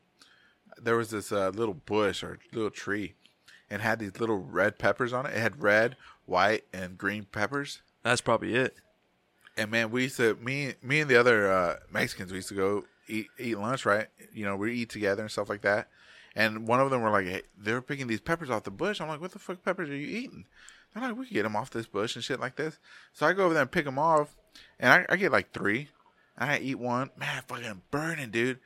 [0.82, 3.16] there was this uh, little bush or little tree,
[3.70, 5.36] and had these little red peppers on it.
[5.36, 5.96] It had red,
[6.26, 8.76] white, and green peppers, That's probably it.
[9.58, 12.56] And man, we used to me me and the other uh, Mexicans we used to
[12.56, 14.08] go eat eat lunch, right?
[14.34, 15.90] You know, we eat together and stuff like that.
[16.36, 19.02] And one of them were like, hey, they were picking these peppers off the bush.
[19.02, 20.46] I'm like, what the fuck peppers are you eating?
[20.94, 22.80] They're like, we can get them off this bush and shit like this.
[23.14, 24.36] So I go over there and pick them off,
[24.80, 25.90] and I, I get like three.
[26.38, 28.60] And I eat one, man, I fucking burning, dude.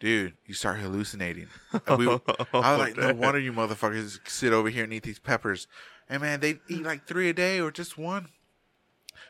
[0.00, 1.48] Dude, you start hallucinating.
[1.72, 2.18] We, I
[2.52, 5.66] was like, no wonder you motherfuckers sit over here and eat these peppers.
[6.08, 8.28] And man, they eat like three a day or just one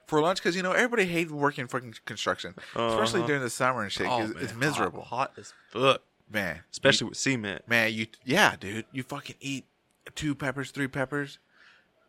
[0.07, 3.27] for lunch because you know everybody hates working fucking construction, especially Uh-huh.
[3.27, 4.07] during the summer and shit.
[4.09, 6.03] Oh, it's miserable, Hot, hot as fuck.
[6.31, 6.61] man.
[6.71, 7.67] Especially with cement.
[7.67, 9.65] Man, you yeah, dude, you fucking eat
[10.15, 11.39] two peppers, three peppers.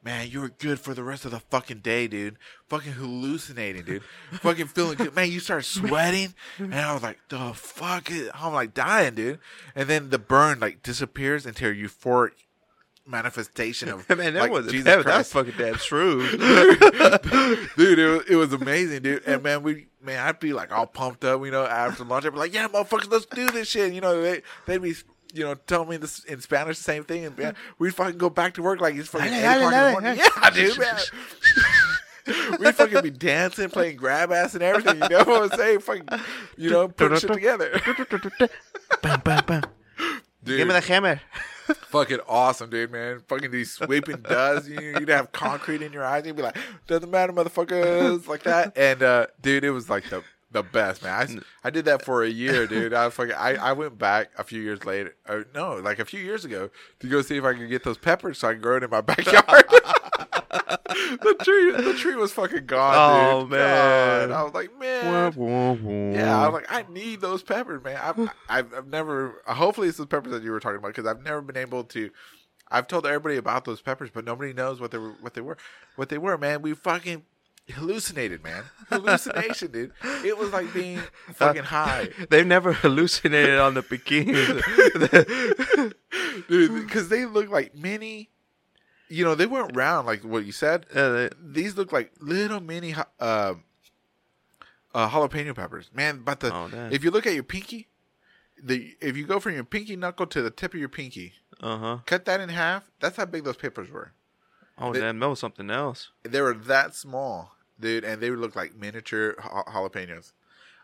[0.01, 2.37] Man, you were good for the rest of the fucking day, dude.
[2.69, 4.03] Fucking hallucinating, dude.
[4.31, 5.13] fucking feeling good.
[5.13, 9.39] Man, you start sweating, and I was like, the fuck is I'm like dying, dude.
[9.75, 12.31] And then the burn like disappears into a euphoric
[13.05, 15.33] manifestation of Man, that like, was Jesus that, Christ.
[15.33, 16.29] that's fucking damn true.
[17.77, 19.23] dude, it was, it was amazing, dude.
[19.25, 22.25] And man, we man, I'd be like all pumped up, you know, after lunch.
[22.25, 23.93] I'd be like, yeah, motherfuckers, let's do this shit.
[23.93, 24.95] You know, they they'd be
[25.33, 28.53] you know tell me this in Spanish, the same thing, and we'd fucking go back
[28.55, 30.17] to work like it's fucking eight o'clock in the morning.
[30.17, 30.95] Yeah, dude, man.
[32.59, 35.01] We'd fucking be dancing, playing grab ass and everything.
[35.01, 35.79] You know what I'm saying?
[35.79, 36.07] Fucking,
[36.57, 37.79] you know, put shit together.
[39.01, 39.63] bam, bam, bam.
[40.43, 41.21] Dude, Give me the hammer.
[41.87, 43.21] fucking awesome, dude, man.
[43.27, 44.67] Fucking these sweeping dust.
[44.67, 46.25] You, you'd have concrete in your eyes.
[46.25, 46.57] You'd be like,
[46.87, 48.77] doesn't matter, motherfuckers, like that.
[48.77, 51.43] And uh, dude, it was like the the best, man.
[51.63, 52.93] I, I did that for a year, dude.
[52.93, 53.35] I was fucking.
[53.35, 55.15] I, I went back a few years later.
[55.27, 56.69] Or no, like a few years ago
[56.99, 58.89] to go see if I could get those peppers so I can grow it in
[58.89, 59.65] my backyard.
[60.49, 63.33] the tree, the tree was fucking gone, dude.
[63.33, 63.51] Oh, dude.
[63.51, 64.29] man.
[64.29, 64.39] God.
[64.39, 66.13] I was like, man.
[66.13, 67.99] Yeah, I was like, I need those peppers, man.
[68.01, 68.19] I've,
[68.49, 69.41] I've, I've never.
[69.45, 72.09] Hopefully, it's the peppers that you were talking about because I've never been able to.
[72.71, 75.15] I've told everybody about those peppers, but nobody knows what they were.
[75.21, 75.57] What they were.
[75.95, 76.61] What they were, man.
[76.61, 77.23] We fucking
[77.71, 78.63] hallucinated, man.
[78.89, 79.91] Hallucination, dude.
[80.25, 80.99] It was like being
[81.33, 84.63] fucking high, They've never hallucinated on the bikinis.
[86.47, 86.87] dude.
[86.87, 88.29] Because they look like mini.
[89.09, 90.85] You know, they weren't round like what you said.
[90.93, 93.53] Uh, they- These look like little mini uh,
[94.93, 96.21] uh, jalapeno peppers, man.
[96.23, 97.87] But the Oh, if you look at your pinky,
[98.61, 101.99] the if you go from your pinky knuckle to the tip of your pinky, uh-huh.
[102.05, 102.89] cut that in half.
[102.99, 104.11] That's how big those peppers were.
[104.77, 106.09] Oh, They- damn, that was something else.
[106.23, 109.35] They were that small, dude, and they look like miniature
[109.67, 110.31] jalapenos.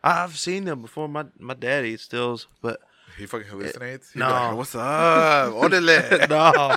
[0.03, 1.07] I've seen them before.
[1.07, 2.79] My my dad eats stills, but
[3.17, 4.13] He fucking hallucinates.
[4.13, 4.29] He'd no.
[4.29, 5.53] like, what's up?
[5.61, 5.97] Orderly.
[6.29, 6.75] no,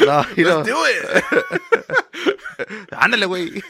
[0.00, 1.24] no, you Let's do it.
[2.92, 3.62] Ándale, güey.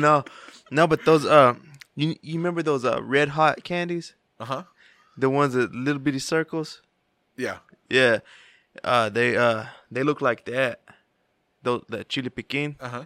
[0.00, 0.24] no,
[0.70, 1.54] no, but those uh,
[1.96, 4.14] you you remember those uh red hot candies?
[4.40, 4.62] uh huh.
[5.16, 6.80] The ones that little bitty circles.
[7.36, 7.58] Yeah.
[7.90, 8.20] Yeah,
[8.84, 10.80] uh, they uh they look like that.
[11.62, 13.04] Those that chili piquin, Uh huh.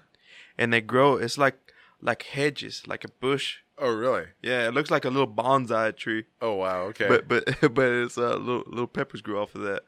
[0.59, 1.17] And they grow.
[1.17, 1.57] It's like
[2.01, 3.59] like hedges, like a bush.
[3.79, 4.27] Oh really?
[4.43, 6.83] Yeah, it looks like a little bonsai tree, Oh wow.
[6.85, 7.09] Okay.
[7.09, 7.45] but but
[7.75, 9.83] but it's uh little little peppers grew off of that.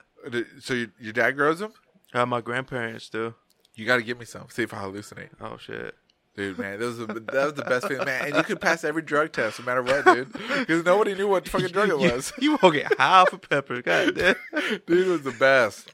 [0.61, 1.73] So your, your dad grows them?
[2.13, 3.35] Uh, my grandparents do.
[3.75, 4.47] You got to give me some.
[4.51, 5.31] See if I hallucinate.
[5.41, 5.95] Oh shit.
[6.39, 8.27] Dude, man, that was, the, that was the best feeling, man.
[8.27, 11.49] And you could pass every drug test, no matter what, dude, because nobody knew what
[11.49, 12.33] fucking drug it was.
[12.39, 13.83] You, you won't get half a pepper.
[13.83, 14.37] God damn.
[14.87, 15.91] Dude, it was the best.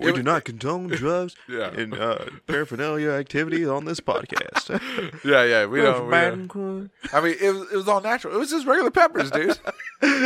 [0.00, 1.68] We do not condone drugs Yeah.
[1.70, 4.80] and uh, paraphernalia activities on this podcast.
[5.24, 6.06] Yeah, yeah, we don't.
[6.06, 6.90] We don't.
[7.12, 8.34] I mean, it was, it was all natural.
[8.34, 9.58] It was just regular peppers, dude.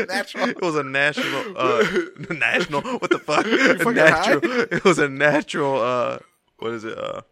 [0.08, 0.48] natural.
[0.48, 1.84] It was a national, uh,
[2.30, 2.82] national.
[2.98, 3.44] What the fuck?
[3.44, 4.40] fucking natural.
[4.44, 5.80] It was a natural.
[5.80, 6.18] Uh,
[6.58, 6.96] what is it?
[6.96, 7.22] Uh,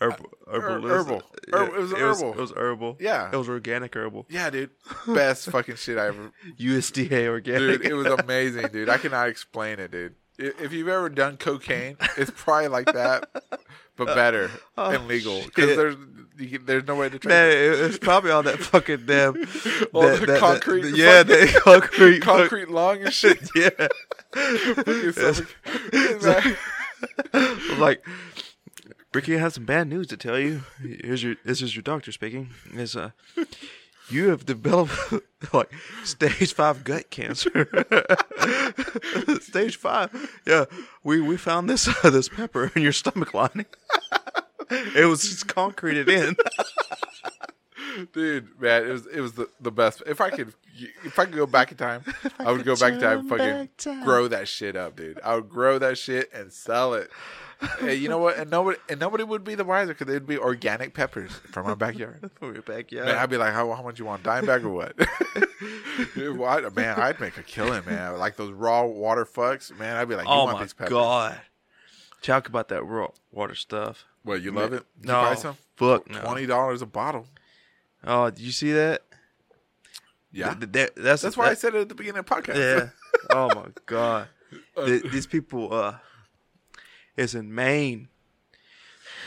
[0.00, 0.26] herbal.
[0.50, 0.88] Herbal.
[0.88, 1.22] herbal.
[1.52, 2.32] Herb- it was herbal.
[2.32, 2.96] It was herbal.
[3.00, 3.30] Yeah.
[3.32, 4.26] It was organic herbal.
[4.28, 4.70] Yeah, dude.
[5.06, 6.32] Best fucking shit I ever.
[6.58, 7.82] USDA organic.
[7.82, 8.88] Dude, it was amazing, dude.
[8.88, 10.14] I cannot explain it, dude.
[10.38, 13.28] If you've ever done cocaine, it's probably like that,
[13.96, 15.96] but better and legal because Oh, there's
[16.38, 17.54] you there's no way to trace Man, it.
[17.54, 19.36] it, it's probably all that fucking damn.
[19.92, 22.20] All that- the that- concrete that- yeah, the concrete.
[22.22, 23.48] concrete lung and shit.
[23.54, 23.70] Yeah.
[24.32, 25.42] Fucking It's-
[26.20, 26.58] stomach.
[27.32, 28.04] I was like,
[29.12, 30.62] Ricky, I have some bad news to tell you.
[30.82, 32.50] Here's your this is your doctor speaking.
[32.72, 33.10] Is uh
[34.08, 34.92] you have developed
[35.52, 35.70] like
[36.04, 37.68] stage five gut cancer.
[39.40, 40.10] stage five.
[40.46, 40.64] Yeah.
[41.02, 43.66] We we found this uh, this pepper in your stomach lining.
[44.70, 46.36] it was just concreted in.
[48.12, 50.02] Dude, man, it was it was the, the best.
[50.06, 50.52] If I could
[51.04, 52.02] if I could go back in time,
[52.40, 54.04] I, would go back in time, and fucking time.
[54.04, 55.20] grow that shit up, dude.
[55.22, 57.10] I would grow that shit and sell it.
[57.80, 58.36] Hey, you know what?
[58.38, 61.76] And nobody and nobody would be the wiser because they'd be organic peppers from our
[61.76, 62.30] backyard.
[62.38, 63.06] From your backyard.
[63.06, 64.96] Man, I'd be like, how, how much you want, dime bag or what?
[66.14, 68.18] Dude, well, I- man, I'd make a killing, man.
[68.18, 69.96] Like those raw water fucks, man.
[69.96, 70.90] I'd be like, you oh want my these peppers?
[70.90, 71.40] god.
[72.22, 74.04] Talk about that raw water stuff.
[74.22, 74.84] What you love it?
[75.00, 75.56] Did no, you buy some?
[75.76, 76.20] fuck no.
[76.22, 77.26] Twenty dollars a bottle.
[78.06, 79.02] Oh, did you see that?
[80.32, 82.34] Yeah, Th- th- that's that's why I that- said it at the beginning of the
[82.34, 82.56] podcast.
[82.56, 82.88] Yeah.
[83.30, 84.28] oh my god.
[84.76, 85.72] Th- these people.
[85.72, 85.94] uh
[87.16, 88.08] It's in Maine.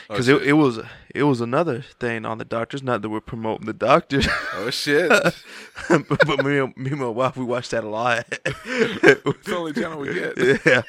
[0.10, 0.42] Oh, Because shit.
[0.42, 0.80] it, it was
[1.14, 2.82] it was another thing on the doctors.
[2.82, 4.26] Not that we're promoting the doctors,
[4.56, 5.10] oh shit!
[5.90, 8.26] but, but me, and- me and my wife we watched that a lot.
[8.46, 10.38] it's the only channel we get.
[10.38, 10.82] yeah,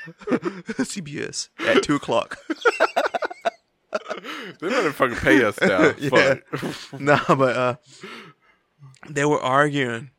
[0.78, 2.38] CBS at two o'clock.
[4.60, 5.92] They better fucking pay us now.
[5.98, 6.36] Yeah.
[6.54, 7.00] Fuck.
[7.00, 7.74] no, but uh,
[9.08, 10.10] they were arguing.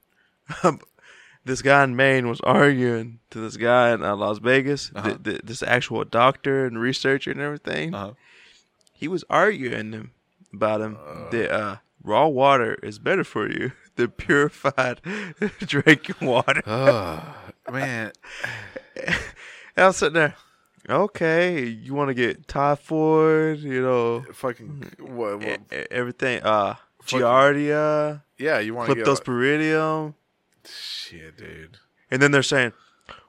[1.50, 4.92] This guy in Maine was arguing to this guy in uh, Las Vegas.
[4.94, 5.08] Uh-huh.
[5.10, 7.96] th- th- this actual doctor and researcher and everything.
[7.96, 8.12] Uh-huh.
[8.94, 10.12] He was arguing him
[10.54, 11.30] about him Uh.
[11.32, 15.02] that uh, raw water is better for you than purified
[15.60, 16.62] drinking water.
[16.68, 17.24] Oh,
[17.72, 18.12] man,
[18.96, 19.16] And
[19.76, 20.36] I was sitting there.
[20.88, 25.42] Okay, you want to get typhoid, you know, fucking what?
[25.44, 26.42] e- what e- everything.
[26.44, 26.76] Uh,
[27.06, 28.22] Giardia.
[28.38, 30.14] yeah, you want to get Cryptosporidium.
[30.66, 31.78] Shit, dude.
[32.12, 32.74] And then they're saying,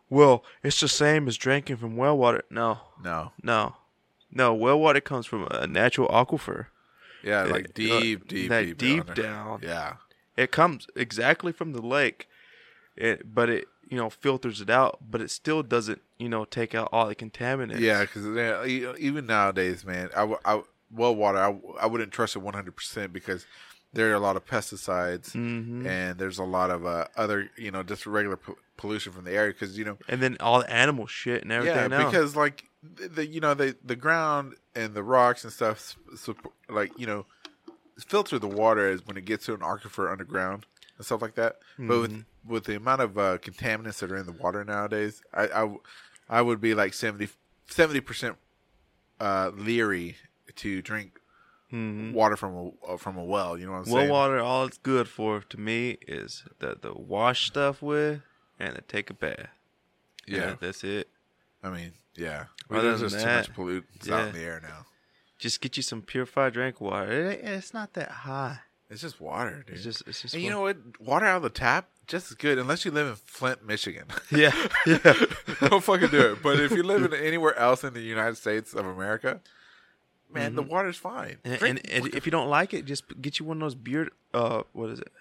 [0.08, 2.42] well, it's the same as drinking from well water.
[2.50, 3.76] No, No, no,
[4.32, 4.54] no.
[4.54, 6.66] Well water comes from a natural aquifer.
[7.22, 9.16] yeah, Uh, like deep, deep, that deep, deep down.
[9.16, 9.60] down.
[9.62, 9.94] Yeah,
[10.36, 12.28] It comes exactly from the lake,
[12.96, 16.74] it, but it you know filters it out, but it still doesn't you know take
[16.74, 17.80] out all the contaminants.
[17.80, 18.24] yeah, because
[18.98, 20.62] even nowadays, man, I
[20.92, 23.46] well water, I, I wouldn't trust it one hundred percent because
[23.92, 27.70] there are a lot of pesticides hmm and there's a lot of uh, other, you
[27.70, 30.70] know, just regular po- pollution from the area because you know And then all the
[30.70, 31.90] animal shit and everything.
[31.90, 35.96] Yeah, because like the, the you know the the ground and the rocks and stuff,
[36.16, 36.34] so,
[36.68, 37.26] like you know,
[38.06, 40.66] filter the water as when it gets to an aquifer underground
[40.96, 41.56] and stuff like that.
[41.78, 45.70] But with with the amount of uh, contaminants that are in the water nowadays, I
[46.28, 47.28] I would be like 70
[48.00, 48.36] percent
[49.20, 50.16] uh, leery
[50.56, 51.19] to drink
[51.72, 52.12] Mhm.
[52.12, 53.56] water from a uh, from a well.
[53.58, 54.10] You know what I'm well saying?
[54.10, 58.22] Well water, all it's good for to me is the the wash stuff with
[58.58, 59.48] and to take a bath.
[60.26, 61.08] Yeah, that's it.
[61.62, 62.46] I mean, yeah.
[62.70, 64.14] Other There's than just too much pollutants yeah.
[64.16, 64.86] out in the air now.
[65.38, 67.30] Just get you some purified drink water.
[67.30, 68.58] It, it's not that high.
[68.90, 69.76] It's just water, dude.
[69.76, 70.76] It's just it's just And you know what?
[71.00, 74.06] Water out of the tap, just as good, unless you live in Flint, Michigan.
[74.30, 74.52] yeah
[74.86, 74.98] yeah.
[75.68, 76.42] Don't fucking do it.
[76.42, 79.40] But if you live in anywhere else in the United States of America,
[80.32, 81.38] man, the water's fine.
[81.44, 83.74] And, Drink- and, and if you don't like it, just get you one of those
[83.74, 84.10] beard.
[84.34, 85.12] Uh, what is it?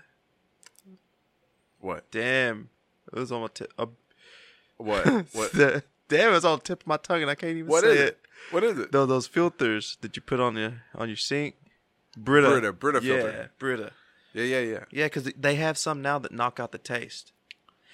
[1.79, 2.09] what?
[2.11, 2.69] Damn,
[3.13, 3.73] it was on my tip.
[3.77, 3.87] Uh,
[4.77, 5.05] What?
[5.33, 5.51] What?
[5.53, 7.91] the- damn, it's on the tip of my tongue, and I can't even What say
[7.91, 8.07] is it.
[8.07, 8.19] it?
[8.51, 8.91] What is it?
[8.91, 11.55] Those those filters that you put on your on your sink.
[12.17, 13.51] Brita, Brita, Brita yeah, filter.
[13.59, 13.91] Brita.
[14.33, 14.83] Yeah, yeah, yeah.
[14.91, 17.31] Yeah, because they have some now that knock out the taste.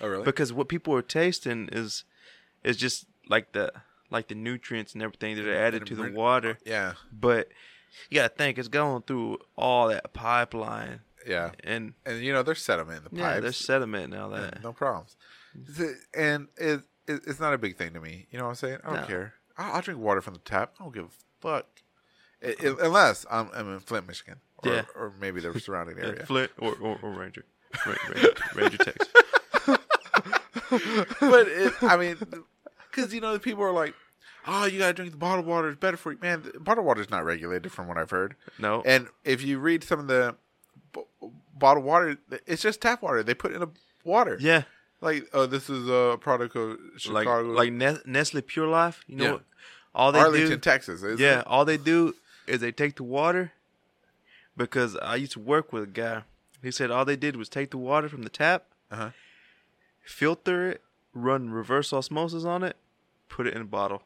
[0.01, 0.23] Oh, really?
[0.23, 2.03] Because what people are tasting is
[2.63, 3.71] is just like the
[4.11, 6.57] like the nutrients and everything that are added to the water.
[6.65, 7.49] yeah, But
[8.09, 11.51] you gotta think it's going through all that pipeline yeah.
[11.63, 13.19] and And you know, there's sediment in the pipes.
[13.19, 15.15] yeah, there's sediment now all that no problems.
[15.57, 15.83] Mm-hmm.
[16.19, 18.27] And it, it, it's not a big thing to me.
[18.31, 18.77] You know what I'm saying?
[18.83, 19.07] I don't No.
[19.07, 19.33] care.
[19.57, 20.73] I'll, I'll drink water from the tap.
[20.79, 21.07] I don't give a
[21.41, 21.65] fuck.
[22.41, 22.85] It, it- uh-huh.
[22.85, 24.39] unless I'm, I'm in Flint, Michigan.
[24.63, 24.81] Or, Yeah.
[24.95, 26.25] or maybe the surrounding area.
[26.25, 27.45] Flint or, or, or Ranger.
[27.85, 29.07] Ra- Ranger, Ranger Texas.
[31.19, 32.17] but it, I mean,
[32.95, 33.93] because you know, the people are like,
[34.47, 37.01] "Oh, you gotta drink the bottled water; it's better for you." Man, the bottled water
[37.01, 38.35] is not regulated, from what I've heard.
[38.59, 38.81] No.
[38.85, 40.35] And if you read some of the
[40.93, 41.03] b-
[41.57, 43.21] bottled water, it's just tap water.
[43.23, 43.69] They put in a
[44.03, 44.37] water.
[44.39, 44.63] yeah.
[45.01, 49.03] Like, oh, this is a product of Chicago, like ne- Nestle Pure Life.
[49.07, 49.37] You know Yeah.
[49.93, 50.57] All they Arlington, do.
[50.57, 51.03] Texas.
[51.03, 51.47] isn't Yeah, it?
[51.47, 52.15] all they do
[52.47, 53.51] is they take the water.
[54.57, 56.23] Because I used to work with a guy.
[56.63, 59.09] He said all they did was take the water from the tap, Uh-huh.
[60.03, 60.81] filter it,
[61.13, 62.75] run reverse osmosis on it,
[63.29, 64.03] put it in a bottle.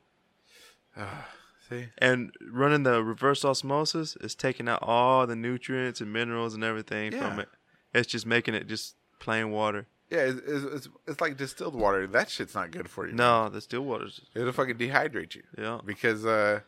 [1.69, 6.63] See, And running the reverse osmosis is taking out all the nutrients and minerals and
[6.63, 7.47] everything from it.
[7.93, 9.85] It's just making it just plain water.
[10.09, 12.07] yeah, it's, it's, it's, like distilled water.
[12.07, 13.13] That shit's not good for you.
[13.13, 15.43] No, the still water's it'll fucking dehydrate you.
[15.57, 16.61] yeah, because uh,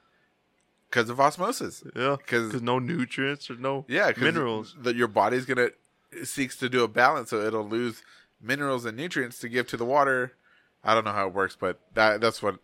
[0.90, 1.84] because of osmosis.
[1.96, 4.76] Yeah, 'Cause- because no nutrients or no Yeah, minerals.
[4.80, 5.70] That your body's gonna
[6.24, 8.04] seeks to do a balance, so it'll lose
[8.40, 10.34] minerals and nutrients to give to the water.
[10.84, 12.56] I don't know how it works, but that that's what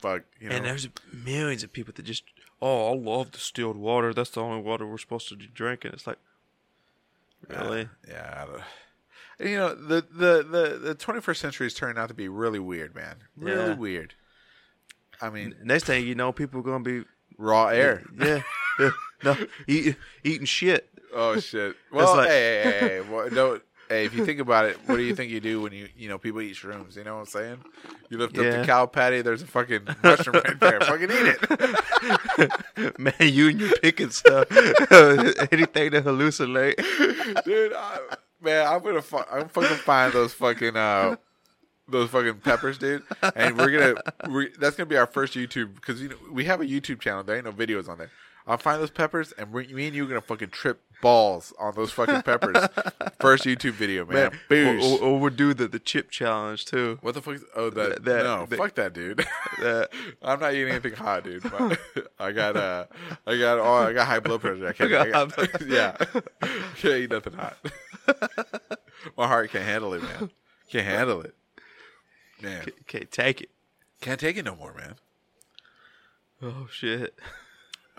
[0.00, 0.56] fuck you know.
[0.56, 2.24] And there's millions of people that just,
[2.60, 4.12] oh, I love distilled water.
[4.12, 6.18] That's the only water we're supposed to drink, and It's like,
[7.48, 7.88] really?
[8.08, 12.14] yeah, I don't, you know the the the the 21st century is turning out to
[12.14, 13.16] be really weird, man.
[13.36, 13.74] Really Yeah.
[13.74, 14.14] weird.
[15.20, 17.04] I mean, Next thing you know, people are gonna be,
[17.38, 18.02] raw air.
[18.18, 18.42] yeah,
[18.80, 18.90] yeah
[19.24, 19.36] no,
[19.68, 20.88] eat, eating shit.
[21.14, 21.76] Oh shit!
[21.92, 23.60] Well, like- hey, hey, hey, hey, well, no,
[23.92, 26.08] Hey, if you think about it, what do you think you do when you you
[26.08, 26.96] know people eat shrooms?
[26.96, 27.58] You know what I'm saying?
[28.08, 29.20] You lift up the cow patty.
[29.20, 30.80] There's a fucking mushroom right there.
[30.80, 31.36] Fucking eat
[32.78, 34.50] it, Man, you and you picking stuff.
[34.50, 37.44] Anything to hallucinate.
[37.44, 37.74] dude.
[37.74, 37.98] I,
[38.40, 41.16] man, I'm gonna fu- I'm fucking find those fucking uh
[41.86, 43.02] those fucking peppers, dude.
[43.36, 46.62] And we're gonna we that's gonna be our first YouTube because you know we have
[46.62, 47.22] a YouTube channel.
[47.24, 48.10] There ain't no videos on there.
[48.46, 51.74] I'll find those peppers, and we, me and you are gonna fucking trip balls on
[51.74, 52.56] those fucking peppers.
[53.20, 54.30] First YouTube video, man.
[54.50, 54.82] Man, Boosh.
[54.82, 56.98] or, or, or we'll do the, the chip challenge too.
[57.02, 57.34] What the fuck?
[57.34, 59.24] Is, oh, that, That- no, that- fuck that, dude.
[59.60, 59.90] That-
[60.22, 61.44] I'm not eating anything hot, dude.
[62.18, 62.86] I got uh,
[63.26, 64.66] I got oh, I got high blood pressure.
[64.68, 64.92] I can't.
[64.92, 65.96] I got got, yeah,
[66.76, 67.56] can't eat nothing hot.
[69.16, 70.30] My heart can't handle it, man.
[70.68, 71.34] Can't handle it.
[72.40, 73.50] Man, Can't take it.
[74.00, 74.94] can't take it no more, man.
[76.42, 77.14] Oh shit!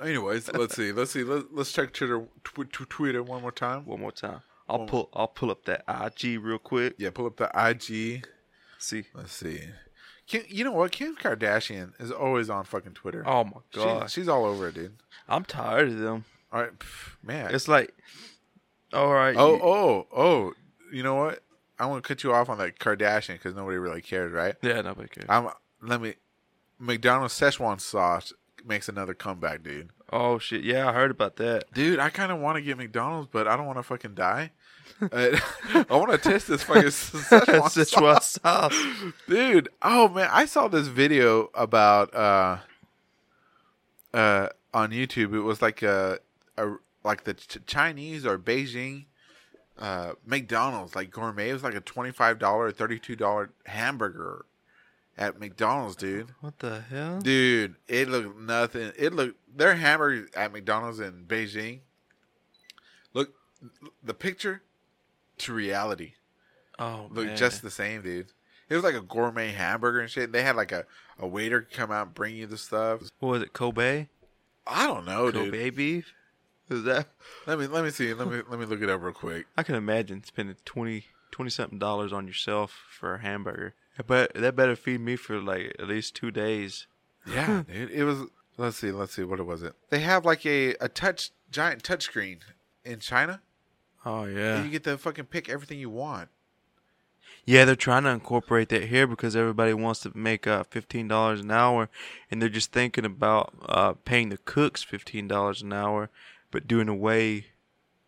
[0.02, 0.92] Anyways, let's see.
[0.92, 1.24] Let's see.
[1.24, 3.86] Let's, let's check Twitter, tw- tw- Twitter one more time.
[3.86, 4.42] One more time.
[4.68, 5.10] I'll One- pull.
[5.14, 6.96] I'll pull up that IG real quick.
[6.98, 8.26] Yeah, pull up the IG.
[8.80, 9.06] See.
[9.14, 9.62] Let's see.
[10.26, 10.92] Kim, you know what?
[10.92, 13.24] Kim Kardashian is always on fucking Twitter.
[13.28, 14.10] Oh my She- god!
[14.10, 14.96] she's all over it, dude.
[15.28, 16.26] I'm tired of them.
[16.52, 16.72] All right,
[17.22, 17.54] man.
[17.54, 17.94] It's like,
[18.94, 19.36] all right.
[19.38, 20.54] Oh, you- oh, oh!
[20.92, 21.44] You know what?
[21.80, 24.56] I want to cut you off on that Kardashian because nobody really cares, right?
[24.62, 25.26] yeah, nobody cares.
[25.30, 25.50] I'm.
[25.82, 26.16] Let me.
[26.80, 28.34] McDonald's Szechuan sauce
[28.66, 29.90] makes another comeback, dude.
[30.12, 30.64] Oh shit!
[30.64, 31.72] Yeah, I heard about that.
[31.74, 34.52] Dude, I kind of want to get McDonald's, but I don't want to fucking die.
[35.12, 35.40] I
[35.90, 38.40] want to test this fucking Szechuan sauce.
[38.42, 38.86] Sauce.
[39.28, 39.70] dude.
[39.82, 42.58] Oh man, I saw this video about uh,
[44.14, 45.34] uh, on YouTube.
[45.34, 46.20] It was like a,
[46.58, 49.06] a like the Ch- Chinese or Beijing
[49.80, 51.50] uh, McDonald's, like gourmet.
[51.50, 54.46] It was like a twenty five dollar, thirty two dollar hamburger
[55.18, 56.30] at McDonald's, dude.
[56.42, 57.20] What the hell?
[57.20, 58.92] Dude, it looked nothing.
[58.98, 61.82] It looked their hamburgers at McDonald's in Beijing.
[63.14, 63.34] Look,
[64.04, 64.64] the picture
[65.40, 66.14] to reality
[66.80, 67.38] Oh look man.
[67.38, 68.28] just the same, dude.
[68.70, 70.32] It was like a gourmet hamburger and shit.
[70.32, 70.86] They had like a,
[71.20, 73.02] a waiter come out and bring you the stuff.
[73.20, 73.54] what was it?
[73.54, 74.08] Kobe.
[74.66, 75.52] I don't know, dude.
[75.52, 76.14] Kobe beef.
[76.70, 77.08] Is that?
[77.46, 78.14] Let me let me see.
[78.14, 79.46] Let me let me look it up real quick.
[79.58, 83.76] I can imagine spending 20 20 something dollars on yourself for a hamburger.
[84.08, 86.88] But that better feed me for like at least two days.
[87.28, 87.92] Yeah, dude.
[87.92, 88.20] It was.
[88.58, 88.92] Let's see.
[88.92, 89.24] Let's see.
[89.24, 89.74] What it was it?
[89.90, 92.40] They have like a a touch giant touch screen
[92.84, 93.42] in China.
[94.06, 94.64] Oh And yeah.
[94.64, 96.30] you get to fucking pick everything you want.
[97.46, 101.42] Yeah, they're trying to incorporate that here because everybody wants to make uh, fifteen dollars
[101.42, 101.90] an hour,
[102.32, 106.10] and they're just thinking about uh, paying the cooks fifteen dollars an hour,
[106.52, 107.48] but doing away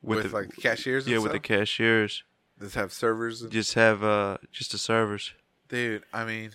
[0.02, 1.06] with, With, the, like the cashiers.
[1.06, 2.24] And yeah with the cashiers.
[2.62, 3.42] Just have servers.
[3.42, 5.34] And, Just have uh just the servers
[5.70, 6.52] dude, I mean,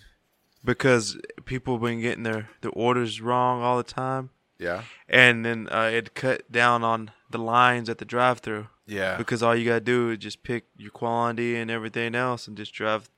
[0.63, 5.89] because people been getting their their orders wrong all the time, yeah, and then uh,
[5.93, 8.67] it cut down on the lines at the drive-through.
[8.85, 9.15] yeah.
[9.17, 12.73] because all you gotta do is just pick your quantity and everything else and just
[12.73, 13.09] drive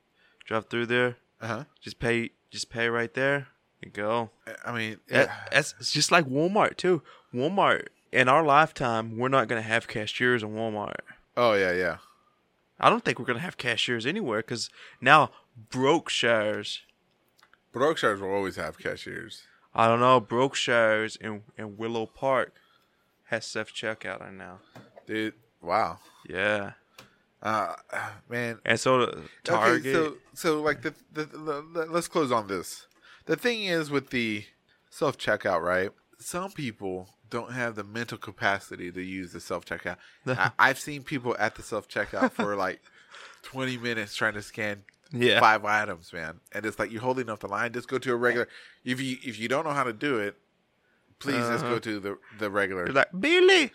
[0.45, 1.63] drive through there Uh huh.
[1.81, 3.47] just pay just pay right there
[3.81, 4.29] and go
[4.63, 7.01] I mean, that, that's it's just like walmart too
[7.33, 10.93] walmart in our lifetime we're not gonna have cashiers in walmart
[11.35, 11.97] Oh yeah, yeah.
[12.79, 14.69] i don't think we're gonna have cashiers anywhere because
[15.01, 15.31] now
[15.69, 16.81] Brookshire's
[17.71, 19.43] Brookshire's will always have cashiers.
[19.73, 22.53] i don't know Brookshire's in, in willow park
[23.25, 24.59] has self-checkout right now
[25.07, 25.99] Dude, wow.
[26.27, 26.71] yeah
[27.41, 27.75] Uh,
[28.29, 28.59] man.
[28.65, 32.47] and so the target Okay, so so like the, the, the, the let's close on
[32.47, 32.87] this.
[33.25, 34.45] The thing is with the
[34.89, 35.89] self checkout, right?
[36.19, 39.97] Some people don't have the mental capacity to use the self checkout.
[40.59, 42.79] I've seen people at the self checkout for like
[43.43, 44.83] twenty minutes trying to scan
[45.15, 45.39] Yeah.
[45.39, 47.71] five items, man, and it's like you're holding up the line.
[47.71, 48.47] Just go to a regular.
[48.83, 50.35] If you if you don't know how to do it,
[51.19, 52.85] please just go to the the regular.
[52.85, 53.71] You're like, Billy,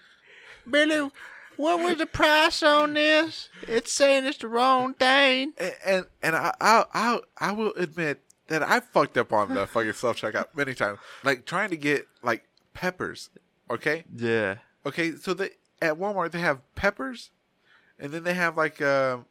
[0.69, 1.11] Billy,
[1.57, 3.49] what was the price on this?
[3.63, 5.53] It's saying it's the wrong thing.
[5.59, 9.67] and and, and I, I I I will admit that I fucked up on the
[9.67, 13.31] fucking self checkout many times, like trying to get like peppers.
[13.71, 14.57] Okay, Yeah.
[14.87, 15.13] okay.
[15.13, 17.31] So they at Walmart they have peppers,
[17.99, 19.27] and then they have like um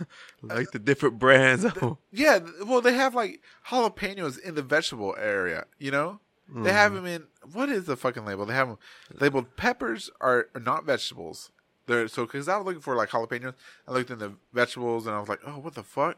[0.42, 1.64] Like the different brands.
[1.82, 5.66] Oh, yeah, well they have like jalapenos in the vegetable area.
[5.78, 6.20] You know,
[6.54, 7.04] they have mm-hmm.
[7.04, 8.46] them in what is the fucking label?
[8.46, 8.78] They have them
[9.12, 11.50] labeled peppers are, are not vegetables.
[11.86, 13.54] They're so because I was looking for like jalapenos.
[13.86, 16.16] I looked in the vegetables and I was like, oh, what the fuck?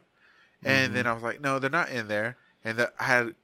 [0.63, 1.11] And then mm-hmm.
[1.11, 2.37] I was like, no, they're not in there.
[2.63, 3.35] And that I had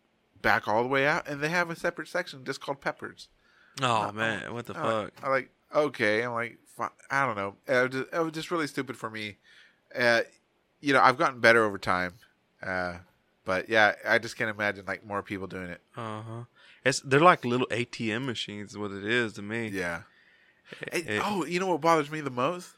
[0.41, 3.29] back all the way out, and they have a separate section just called peppers.
[3.81, 5.13] oh uh, man, what the I'm fuck?
[5.23, 6.21] I'm like, okay.
[6.23, 6.57] I'm like,
[7.09, 7.55] I don't know.
[7.67, 9.37] It was, just, it was just really stupid for me.
[9.97, 10.21] Uh,
[10.81, 12.13] you know, I've gotten better over time.
[12.61, 12.95] Uh,
[13.45, 15.81] but yeah, I just can't imagine like more people doing it.
[15.95, 16.43] Uh huh.
[16.83, 18.77] It's they're like little ATM machines.
[18.77, 19.67] What it is to me.
[19.69, 20.01] Yeah.
[20.91, 22.69] It- Hey, oh, you know what bothers me the most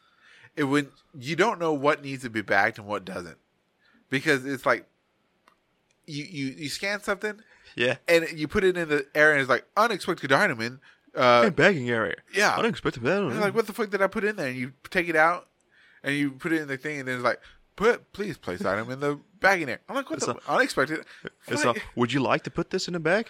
[0.58, 3.38] it when you don't know what needs to be bagged and what doesn't,
[4.10, 4.86] because it's like
[6.06, 7.40] you you you scan something
[7.76, 7.98] Yeah.
[8.08, 10.80] and you put it in the area and it's like unexpected item in.
[11.16, 12.16] Uh, bagging area.
[12.34, 12.56] yeah.
[12.58, 13.04] Unexpected.
[13.08, 13.42] I don't And know.
[13.42, 14.48] like, what the fuck did I put in there?
[14.50, 15.48] And you take it out,
[16.08, 17.40] and you put it in the thing, and then it's like,
[17.76, 19.80] put please place item in the bag in there.
[19.88, 21.06] I'm like, what It's the a- unexpected?
[21.48, 21.78] It's Fuck.
[21.78, 23.30] a, would you like to put this in a bag?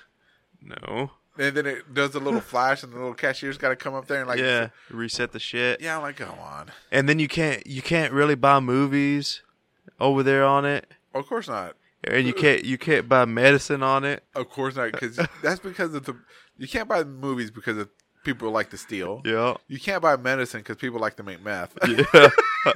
[0.62, 1.12] No.
[1.38, 4.08] and then it does a little flash, and the little cashier's got to come up
[4.08, 4.70] there and like, yeah.
[4.90, 5.82] Reset the shit.
[5.82, 5.96] yeah.
[5.98, 6.72] I'm like, come on.
[6.92, 9.42] And then you can't you can't really buy movies
[10.00, 11.76] over there on it, Of course not.
[12.04, 14.24] and you can't you can't buy medicine on it.
[14.36, 16.16] Of course not, because that's because of the.
[16.58, 17.90] You can't buy movies because of
[18.28, 19.22] people like to steal.
[19.24, 19.54] Yeah.
[19.70, 21.78] You can't buy medicine because people like to make meth.
[21.88, 22.30] Yeah.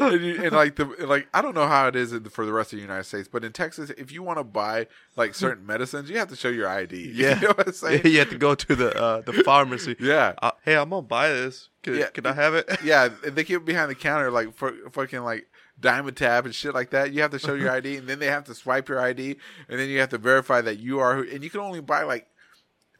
[0.00, 2.52] and, you, and like the like I don't know how it is in, for the
[2.52, 5.64] rest of the United States, but in Texas, if you want to buy like certain
[5.64, 7.12] medicines, you have to show your ID.
[7.20, 7.36] Yeah.
[7.36, 8.02] you know what I'm saying?
[8.04, 9.94] you have to go to the uh, the pharmacy.
[10.00, 10.32] Yeah.
[10.42, 11.68] Uh, hey, I'm gonna buy this.
[11.82, 12.06] Can, Yeah.
[12.06, 12.68] can I have it?
[12.84, 15.46] yeah, they keep behind the counter like for fucking like
[15.80, 17.12] Dimetapp and shit like that.
[17.12, 19.36] You have to show your ID, and then they have to swipe your ID,
[19.68, 21.30] and then you have to verify that you are who.
[21.30, 22.26] And you can only buy like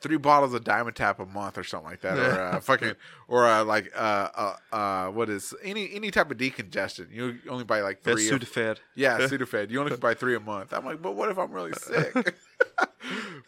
[0.01, 2.95] three bottles of Dimetapp a month or something like that, or uh, fucking
[3.29, 7.13] or uh, like uh, uh uh what is any any type of decongestion.
[7.13, 8.29] You only buy like three.
[8.29, 8.79] or- Sudafed.
[8.95, 9.71] Yeah, Sudafed.
[9.71, 10.73] You only buy three a month.
[10.73, 12.15] I'm like, but what if I'm really sick?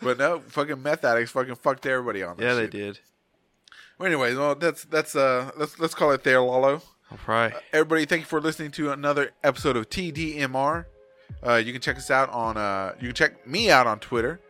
[0.03, 3.01] but no, fucking meth addicts fucking fucked everybody on Yeah, they did.
[3.99, 6.83] Well, anyways, well, that's that's uh let's let's call it there, Lalo.
[7.11, 7.53] All right.
[7.73, 10.87] Everybody, thank you for listening to another episode of TDMR.
[11.47, 14.41] Uh, you can check us out on uh you can check me out on Twitter.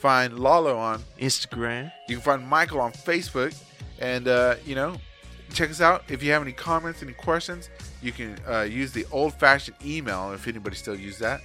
[0.00, 1.02] Find Lalo on.
[1.18, 1.92] Instagram.
[2.08, 3.54] You can find Michael on Facebook,
[3.98, 4.96] and uh, you know,
[5.52, 6.04] check us out.
[6.08, 7.68] If you have any comments, any questions,
[8.00, 11.42] you can uh, use the old-fashioned email if anybody still use that,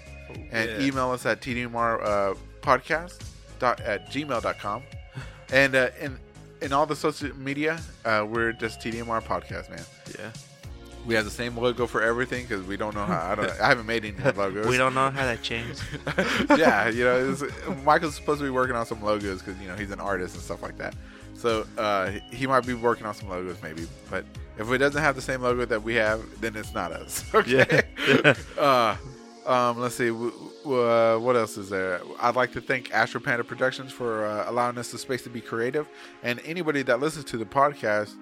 [0.51, 0.79] and yeah.
[0.79, 3.21] email us at tdmr uh, podcast
[3.59, 4.83] dot at gmail.com.
[5.51, 6.17] and uh, in
[6.61, 9.83] in all the social media, uh, we're just TDMR podcast, man.
[10.17, 10.31] Yeah.
[11.05, 13.31] We have the same logo for everything because we don't know how.
[13.31, 13.51] I don't.
[13.61, 14.67] I haven't made any logos.
[14.67, 15.81] We don't know how that changed.
[16.57, 17.43] yeah, you know, it's,
[17.83, 20.43] Michael's supposed to be working on some logos because you know he's an artist and
[20.43, 20.95] stuff like that.
[21.35, 24.25] So uh, he might be working on some logos maybe, but
[24.57, 27.23] if it doesn't have the same logo that we have, then it's not us.
[27.35, 27.83] Okay.
[28.07, 28.33] Yeah.
[28.57, 28.95] uh,
[29.45, 30.07] um, let's see.
[30.07, 30.31] W-
[30.63, 32.01] w- uh, what else is there?
[32.19, 35.41] I'd like to thank Astro Panda Productions for uh, allowing us the space to be
[35.41, 35.87] creative,
[36.23, 38.15] and anybody that listens to the podcast,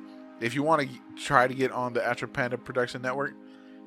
[0.44, 0.88] if you want to
[1.24, 3.34] try to get on the Astro Panda Production Network,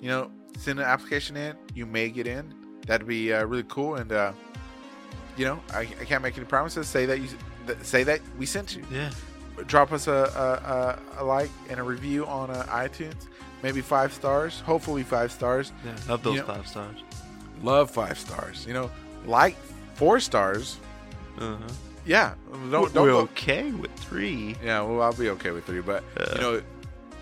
[0.00, 1.54] you know, send an application in.
[1.74, 2.54] You may get in.
[2.86, 3.96] That'd be uh, really cool.
[3.96, 4.32] And uh,
[5.36, 6.88] you know, I, I can't make any promises.
[6.88, 7.28] Say that you
[7.66, 8.84] th- say that we sent you.
[8.90, 9.10] yeah.
[9.66, 13.26] Drop us a a, a, a like and a review on uh, iTunes.
[13.62, 14.60] Maybe five stars.
[14.60, 15.72] Hopefully five stars.
[15.84, 15.92] Yeah.
[16.08, 16.96] Love those You know- five stars.
[17.62, 18.64] Love five stars.
[18.66, 18.90] You know,
[19.26, 19.56] like
[19.94, 20.76] four stars.
[21.38, 21.56] Uh-huh.
[22.06, 22.34] Yeah,
[22.70, 23.18] don't don't We're go.
[23.20, 26.62] okay with three, Yeah, well, I'll be okay with three, but uh, you know,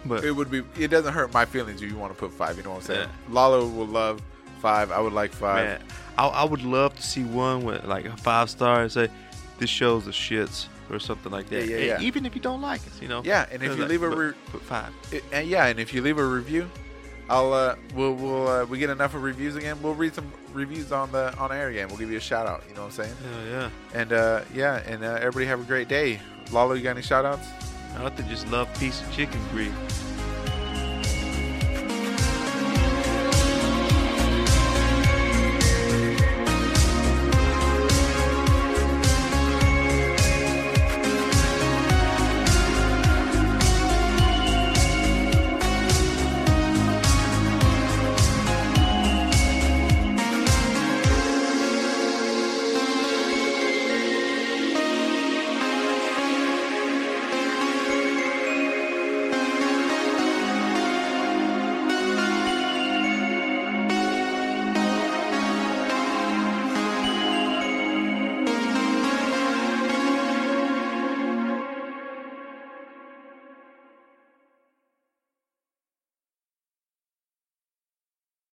[0.05, 0.63] but it would be.
[0.79, 2.57] It doesn't hurt my feelings if you want to put five.
[2.59, 3.09] You know what I'm saying?
[3.09, 3.35] Yeah.
[3.35, 4.21] Lalo will love
[4.61, 4.91] five.
[4.91, 5.65] I would like five.
[5.67, 5.81] man,
[6.19, 9.09] I, I would love to see one with like a five star and say
[9.59, 11.67] this shows the shits or something like that.
[11.67, 12.01] Yeah, yeah, yeah.
[12.03, 13.23] Even if you don't like us, you know.
[13.25, 14.93] Yeah, and if you Like, leave a re- put five.
[15.11, 16.71] It- and yeah, and if you leave a review,
[17.29, 19.81] I'll uh, we'll we'll uh, we get enough of reviews again.
[19.83, 21.89] We'll read some reviews on the on air again.
[21.89, 22.63] We'll give you a shout out.
[22.69, 23.15] You know what I'm saying?
[23.25, 24.01] Yeah, yeah.
[24.01, 26.21] And uh, yeah, and uh, everybody have a great day.
[26.53, 27.47] Lalo, you got any shout outs?
[28.17, 30.14] To just love piece of chicken grease.